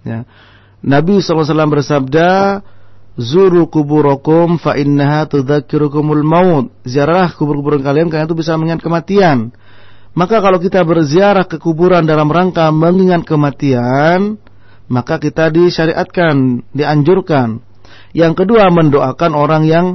[0.03, 0.27] Ya.
[0.83, 2.59] Nabi SAW bersabda,
[3.17, 6.69] Zuru kuburakum fa innaha tudzakirukumul maut.
[6.85, 9.49] Ziarah kubur-kuburan kalian karena itu bisa mengingat kematian.
[10.13, 14.37] Maka kalau kita berziarah ke kuburan dalam rangka mengingat kematian,
[14.85, 17.61] maka kita disyariatkan, dianjurkan.
[18.13, 19.85] Yang kedua mendoakan orang yang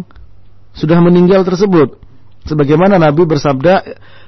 [0.74, 1.98] sudah meninggal tersebut.
[2.46, 3.74] Sebagaimana Nabi bersabda,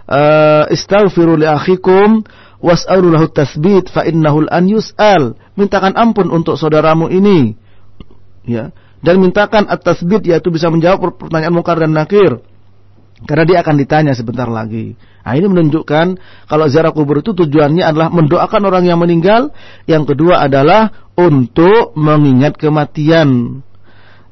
[0.06, 2.22] uh, "Istaghfiru li akhikum
[2.62, 7.58] was'alu lahu tasbit fa innahu an yus'al." Mintakan ampun untuk saudaramu ini.
[8.44, 8.70] Ya,
[9.04, 12.40] dan mintakan at-tasbit yaitu bisa menjawab pertanyaan mungkar dan nakir.
[13.24, 14.96] Karena dia akan ditanya sebentar lagi.
[15.24, 16.06] Nah, ini menunjukkan
[16.48, 19.52] kalau ziarah kubur itu tujuannya adalah mendoakan orang yang meninggal,
[19.88, 23.60] yang kedua adalah untuk mengingat kematian.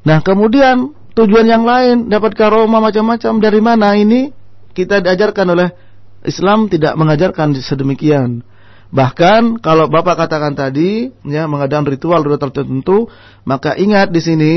[0.02, 4.34] Nah, kemudian tujuan yang lain dapat karomah macam-macam dari mana ini
[4.76, 5.68] kita diajarkan oleh
[6.26, 8.44] Islam tidak mengajarkan sedemikian.
[8.92, 13.08] Bahkan kalau Bapak katakan tadi ya mengadakan ritual ritual tertentu,
[13.48, 14.54] maka ingat di sini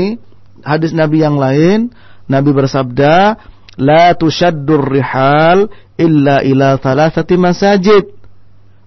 [0.60, 1.88] hadis Nabi yang lain,
[2.28, 3.40] Nabi bersabda,
[3.80, 8.12] "La tushaddur rihal illa ila thalathati masajid."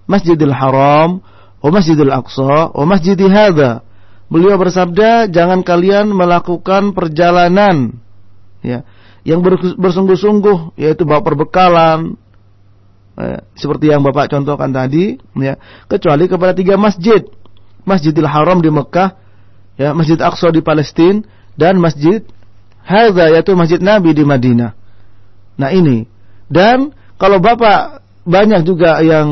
[0.06, 1.18] Masjidil Haram,
[1.58, 3.82] wa Masjidil Aqsa, wa Masjidi hadza.
[4.30, 7.98] Beliau bersabda, "Jangan kalian melakukan perjalanan
[8.62, 8.86] ya
[9.26, 9.42] yang
[9.76, 12.16] bersungguh-sungguh yaitu bawa perbekalan,
[13.20, 17.20] Eh, seperti yang Bapak contohkan tadi ya kecuali kepada tiga masjid.
[17.84, 19.16] Masjidil Haram di Mekah
[19.76, 21.24] ya Masjid Aqsa di Palestina
[21.56, 22.24] dan Masjid
[22.80, 24.72] Hadza yaitu Masjid Nabi di Madinah.
[25.60, 26.08] Nah ini.
[26.48, 29.28] Dan kalau Bapak banyak juga yang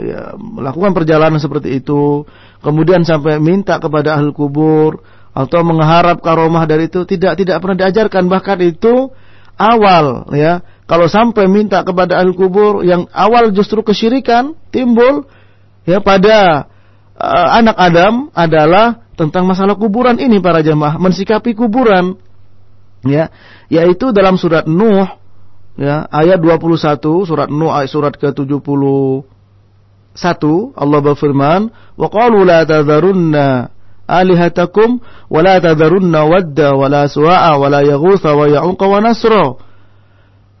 [0.00, 2.24] ya, melakukan perjalanan seperti itu
[2.60, 5.04] kemudian sampai minta kepada ahli kubur
[5.36, 8.32] atau mengharap karomah dari itu tidak tidak pernah diajarkan.
[8.32, 9.12] Bahkan itu
[9.60, 15.26] awal ya kalau sampai minta kepada ahli kubur yang awal justru kesyirikan timbul
[15.82, 16.70] ya pada
[17.18, 22.18] uh, anak Adam adalah tentang masalah kuburan ini para jemaah mensikapi kuburan
[23.06, 23.30] Ya,
[23.70, 25.06] yaitu dalam surat Nuh
[25.78, 28.64] ya, ayat 21 surat Nuh ayat surat ke-71
[30.74, 33.68] Allah berfirman, "Wa qalu la tadharunna
[34.08, 39.60] alihatakum wa la tadharunna wadda wa la suwa'a wa la yaghutha wa ya'uqa wa nasra."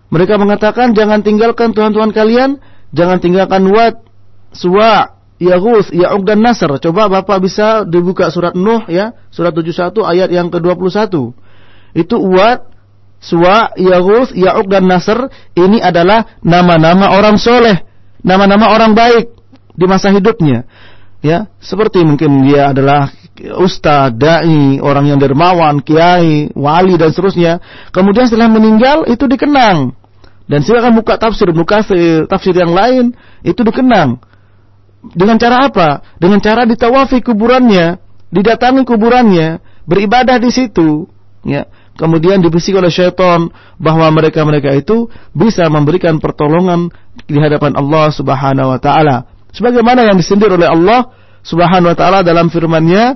[0.06, 2.62] Mereka mengatakan jangan tinggalkan Tuhan-Tuhan kalian,
[2.94, 4.06] jangan tinggalkan Wad,
[4.54, 6.70] Suwa, Yaghus, Ya'uq dan Nasr.
[6.80, 11.10] Coba Bapak bisa dibuka surat Nuh ya, surat 71 ayat yang ke-21.
[11.92, 12.70] Itu Wad,
[13.18, 15.28] Suwa, Yaghus, Ya'uq dan Nasr
[15.58, 17.82] ini adalah nama-nama orang soleh,
[18.22, 19.34] nama-nama orang baik
[19.74, 20.64] di masa hidupnya.
[21.20, 23.10] Ya, seperti mungkin dia adalah
[23.56, 27.60] ustaz, dai, orang yang dermawan, kiai, wali dan seterusnya.
[27.92, 29.92] Kemudian setelah meninggal itu dikenang.
[30.46, 31.82] Dan silakan buka tafsir, buka
[32.30, 33.12] tafsir yang lain
[33.42, 34.22] itu dikenang.
[35.14, 36.02] Dengan cara apa?
[36.18, 37.98] Dengan cara ditawafi kuburannya,
[38.30, 41.06] didatangi kuburannya, beribadah di situ,
[41.42, 41.66] ya.
[41.96, 43.48] Kemudian dibisik oleh syaitan
[43.80, 46.92] bahwa mereka-mereka itu bisa memberikan pertolongan
[47.24, 49.24] di hadapan Allah Subhanahu wa taala.
[49.56, 51.08] Sebagaimana yang disindir oleh Allah
[51.46, 53.14] Subhanahu wa taala dalam firman-Nya,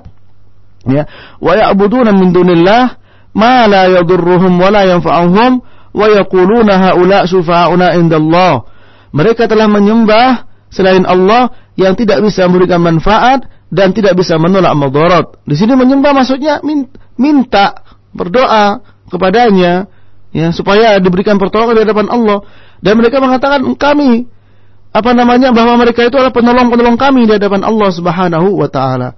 [0.87, 1.03] ya,
[1.43, 2.95] wa ya'buduna min dunillah
[3.35, 5.51] ma la yadurruhum wa la yanfa'uhum
[5.91, 8.63] wa yaquluna haula syufa'una indallah.
[9.11, 15.35] Mereka telah menyembah selain Allah yang tidak bisa memberikan manfaat dan tidak bisa menolak madarat.
[15.43, 16.63] Di sini menyembah maksudnya
[17.19, 17.83] minta
[18.15, 18.79] berdoa
[19.11, 19.87] kepadanya
[20.31, 22.39] ya supaya diberikan pertolongan di hadapan Allah
[22.79, 24.31] dan mereka mengatakan kami
[24.91, 29.15] apa namanya bahwa mereka itu adalah penolong-penolong kami di hadapan Allah Subhanahu wa taala.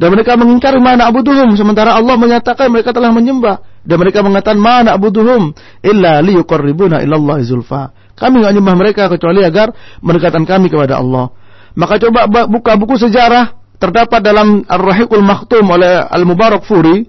[0.00, 4.96] Dan mereka mengingkari mana abuduhum sementara Allah menyatakan mereka telah menyembah dan mereka mengatakan mana
[4.96, 5.52] abuduhum
[5.84, 7.92] illa liyuqarribuna ilallah zulfa.
[8.16, 11.36] Kami enggak menyembah mereka kecuali agar mendekatkan kami kepada Allah.
[11.76, 17.04] Maka coba buka buku sejarah terdapat dalam Ar-Rahiqul Maktum oleh Al-Mubarak Furi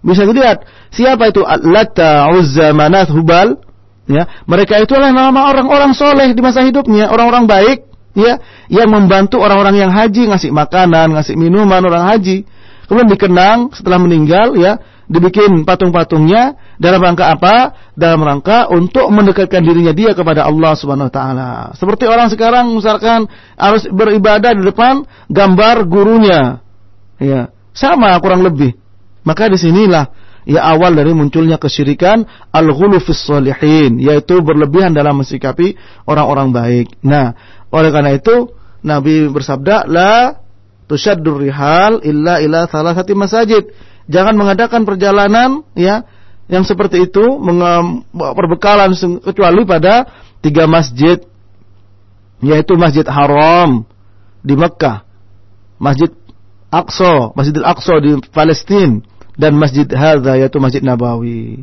[0.00, 3.56] bisa dilihat siapa itu Latta, Uzza, Manat, Hubal.
[4.10, 7.78] Ya, mereka itu adalah nama orang-orang soleh di masa hidupnya, orang-orang baik,
[8.18, 12.42] ya, yang membantu orang-orang yang haji, ngasih makanan, ngasih minuman orang haji.
[12.90, 17.74] Kemudian dikenang setelah meninggal, ya, dibikin patung-patungnya dalam rangka apa?
[17.94, 21.50] Dalam rangka untuk mendekatkan dirinya dia kepada Allah Subhanahu wa taala.
[21.78, 26.62] Seperti orang sekarang misalkan harus beribadah di depan gambar gurunya.
[27.22, 28.74] Ya, sama kurang lebih.
[29.22, 30.10] Maka di sinilah
[30.50, 33.22] ya awal dari munculnya kesyirikan al-ghulu fis
[34.02, 35.78] yaitu berlebihan dalam mensikapi
[36.10, 36.86] orang-orang baik.
[37.06, 37.38] Nah,
[37.70, 38.50] oleh karena itu
[38.82, 40.42] Nabi bersabda la
[40.90, 43.70] tusyaddur rihal illa ila salasati masajid.
[44.10, 46.02] Jangan mengadakan perjalanan ya
[46.50, 47.22] yang seperti itu
[48.10, 48.90] perbekalan
[49.22, 50.10] kecuali pada
[50.42, 51.22] tiga masjid
[52.42, 53.86] yaitu Masjid Haram
[54.40, 55.04] di Mekah,
[55.78, 56.10] Masjid
[56.72, 58.98] Aqsa, Masjidil Aqsa di Palestina
[59.36, 61.62] dan masjid hadza yaitu Masjid Nabawi.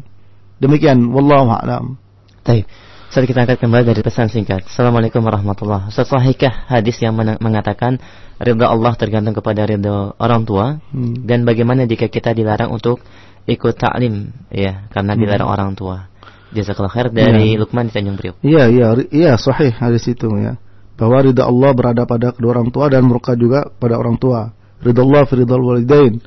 [0.57, 1.97] Demikian wallahu a'lam.
[2.41, 2.65] Baik.
[3.07, 4.67] Saat kita angkat kembali dari pesan singkat.
[4.67, 6.11] Assalamualaikum warahmatullahi wabarakatuh.
[6.11, 8.03] Sahihkah hadis yang mengatakan
[8.35, 11.23] ridha Allah tergantung kepada ridha orang tua hmm.
[11.23, 12.99] dan bagaimana jika kita dilarang untuk
[13.47, 15.21] ikut taklim ya karena hmm.
[15.23, 16.11] dilarang orang tua.
[16.51, 17.63] Jazakallah khair dari ya.
[17.63, 18.43] Lukman di Tanjung Priok.
[18.43, 20.59] Iya, iya, iya sahih hadis itu ya.
[20.99, 24.51] Bahwa ridha Allah berada pada kedua orang tua dan murka juga pada orang tua.
[24.83, 26.19] Ridha Allah fi ridha walidain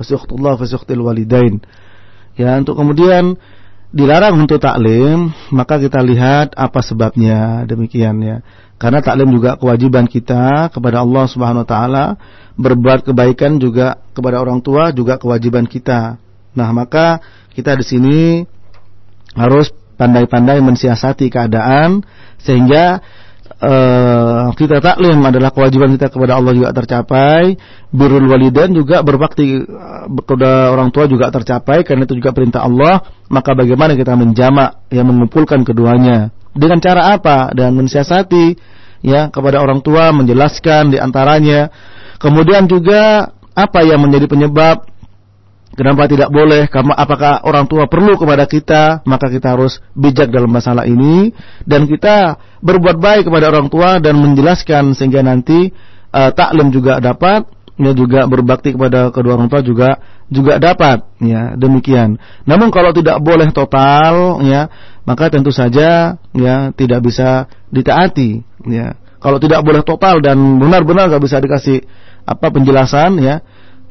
[0.00, 1.60] Fasyukhtullah fasyukhtil walidain.
[2.38, 3.36] Ya, untuk kemudian
[3.92, 8.40] dilarang untuk taklim, maka kita lihat apa sebabnya demikian ya.
[8.80, 12.04] Karena taklim juga kewajiban kita kepada Allah Subhanahu wa taala,
[12.56, 16.18] berbuat kebaikan juga kepada orang tua juga kewajiban kita.
[16.56, 17.20] Nah, maka
[17.52, 18.18] kita di sini
[19.36, 22.02] harus pandai-pandai mensiasati keadaan
[22.42, 23.00] sehingga
[23.62, 27.54] uh, kita taklim adalah kewajiban kita kepada Allah juga tercapai,
[27.94, 33.06] birrul walidain juga berbakti eh, kepada orang tua juga tercapai karena itu juga perintah Allah,
[33.30, 36.34] maka bagaimana kita menjamak yang mengumpulkan keduanya?
[36.52, 37.54] Dengan cara apa?
[37.56, 38.58] Dan mensiasati
[39.00, 41.72] ya kepada orang tua menjelaskan di antaranya.
[42.20, 44.91] Kemudian juga apa yang menjadi penyebab
[45.72, 46.68] Kenapa tidak boleh?
[46.68, 49.00] Apakah orang tua perlu kepada kita?
[49.08, 51.32] Maka kita harus bijak dalam masalah ini
[51.64, 55.72] dan kita berbuat baik kepada orang tua dan menjelaskan sehingga nanti
[56.12, 57.48] uh, taklim juga dapat,
[57.80, 59.96] ya juga berbakti kepada kedua orang tua juga
[60.28, 62.20] juga dapat, ya demikian.
[62.44, 64.68] Namun kalau tidak boleh total, ya
[65.08, 68.92] maka tentu saja ya tidak bisa ditaati, ya.
[69.22, 71.80] Kalau tidak boleh total dan benar-benar nggak bisa dikasih
[72.28, 73.40] apa penjelasan, ya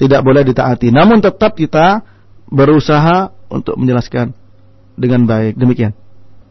[0.02, 0.90] tidak boleh ditaati.
[0.90, 2.02] Namun tetap kita
[2.50, 4.34] berusaha untuk menjelaskan
[4.98, 5.62] dengan baik.
[5.62, 5.94] Demikian.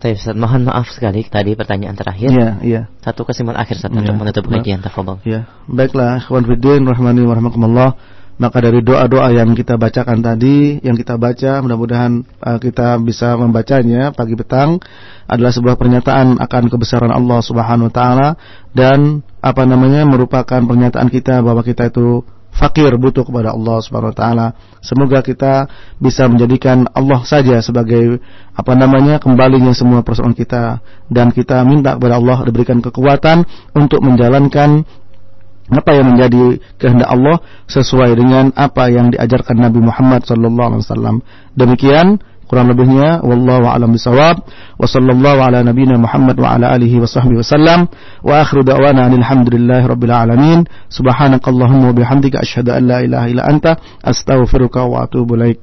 [0.01, 2.33] Tapi Ustaz, mohon maaf sekali tadi pertanyaan terakhir.
[2.33, 2.83] Iya, iya.
[3.05, 5.21] Satu kesimpulan akhir Ustaz ya, untuk menutup kajian tafadhol.
[5.29, 5.45] Iya.
[5.69, 7.91] Baiklah, ikhwan fillah rahmani wa rahmakumullah.
[8.41, 14.17] Maka dari doa-doa yang kita bacakan tadi, yang kita baca, mudah-mudahan uh, kita bisa membacanya
[14.17, 14.81] pagi petang
[15.29, 18.29] adalah sebuah pernyataan akan kebesaran Allah Subhanahu wa taala
[18.73, 24.19] dan apa namanya merupakan pernyataan kita bahwa kita itu fakir butuh kepada Allah Subhanahu wa
[24.19, 24.47] taala.
[24.85, 28.21] Semoga kita bisa menjadikan Allah saja sebagai
[28.53, 34.85] apa namanya kembalinya semua persoalan kita dan kita minta kepada Allah diberikan kekuatan untuk menjalankan
[35.71, 37.39] apa yang menjadi kehendak Allah
[37.71, 41.17] sesuai dengan apa yang diajarkan Nabi Muhammad sallallahu alaihi wasallam.
[41.55, 42.19] Demikian
[42.51, 47.39] kurang lebihnya wallahu a'lam bisawab wa sallallahu ala nabiyyina Muhammad wa ala alihi wa sahbihi
[47.39, 47.87] wasallam
[48.27, 53.79] wa akhiru da'wana alhamdulillahi rabbil alamin subhanakallahumma wa bihamdika asyhadu an la ilaha illa anta
[54.03, 55.63] astaghfiruka wa atubu ilaik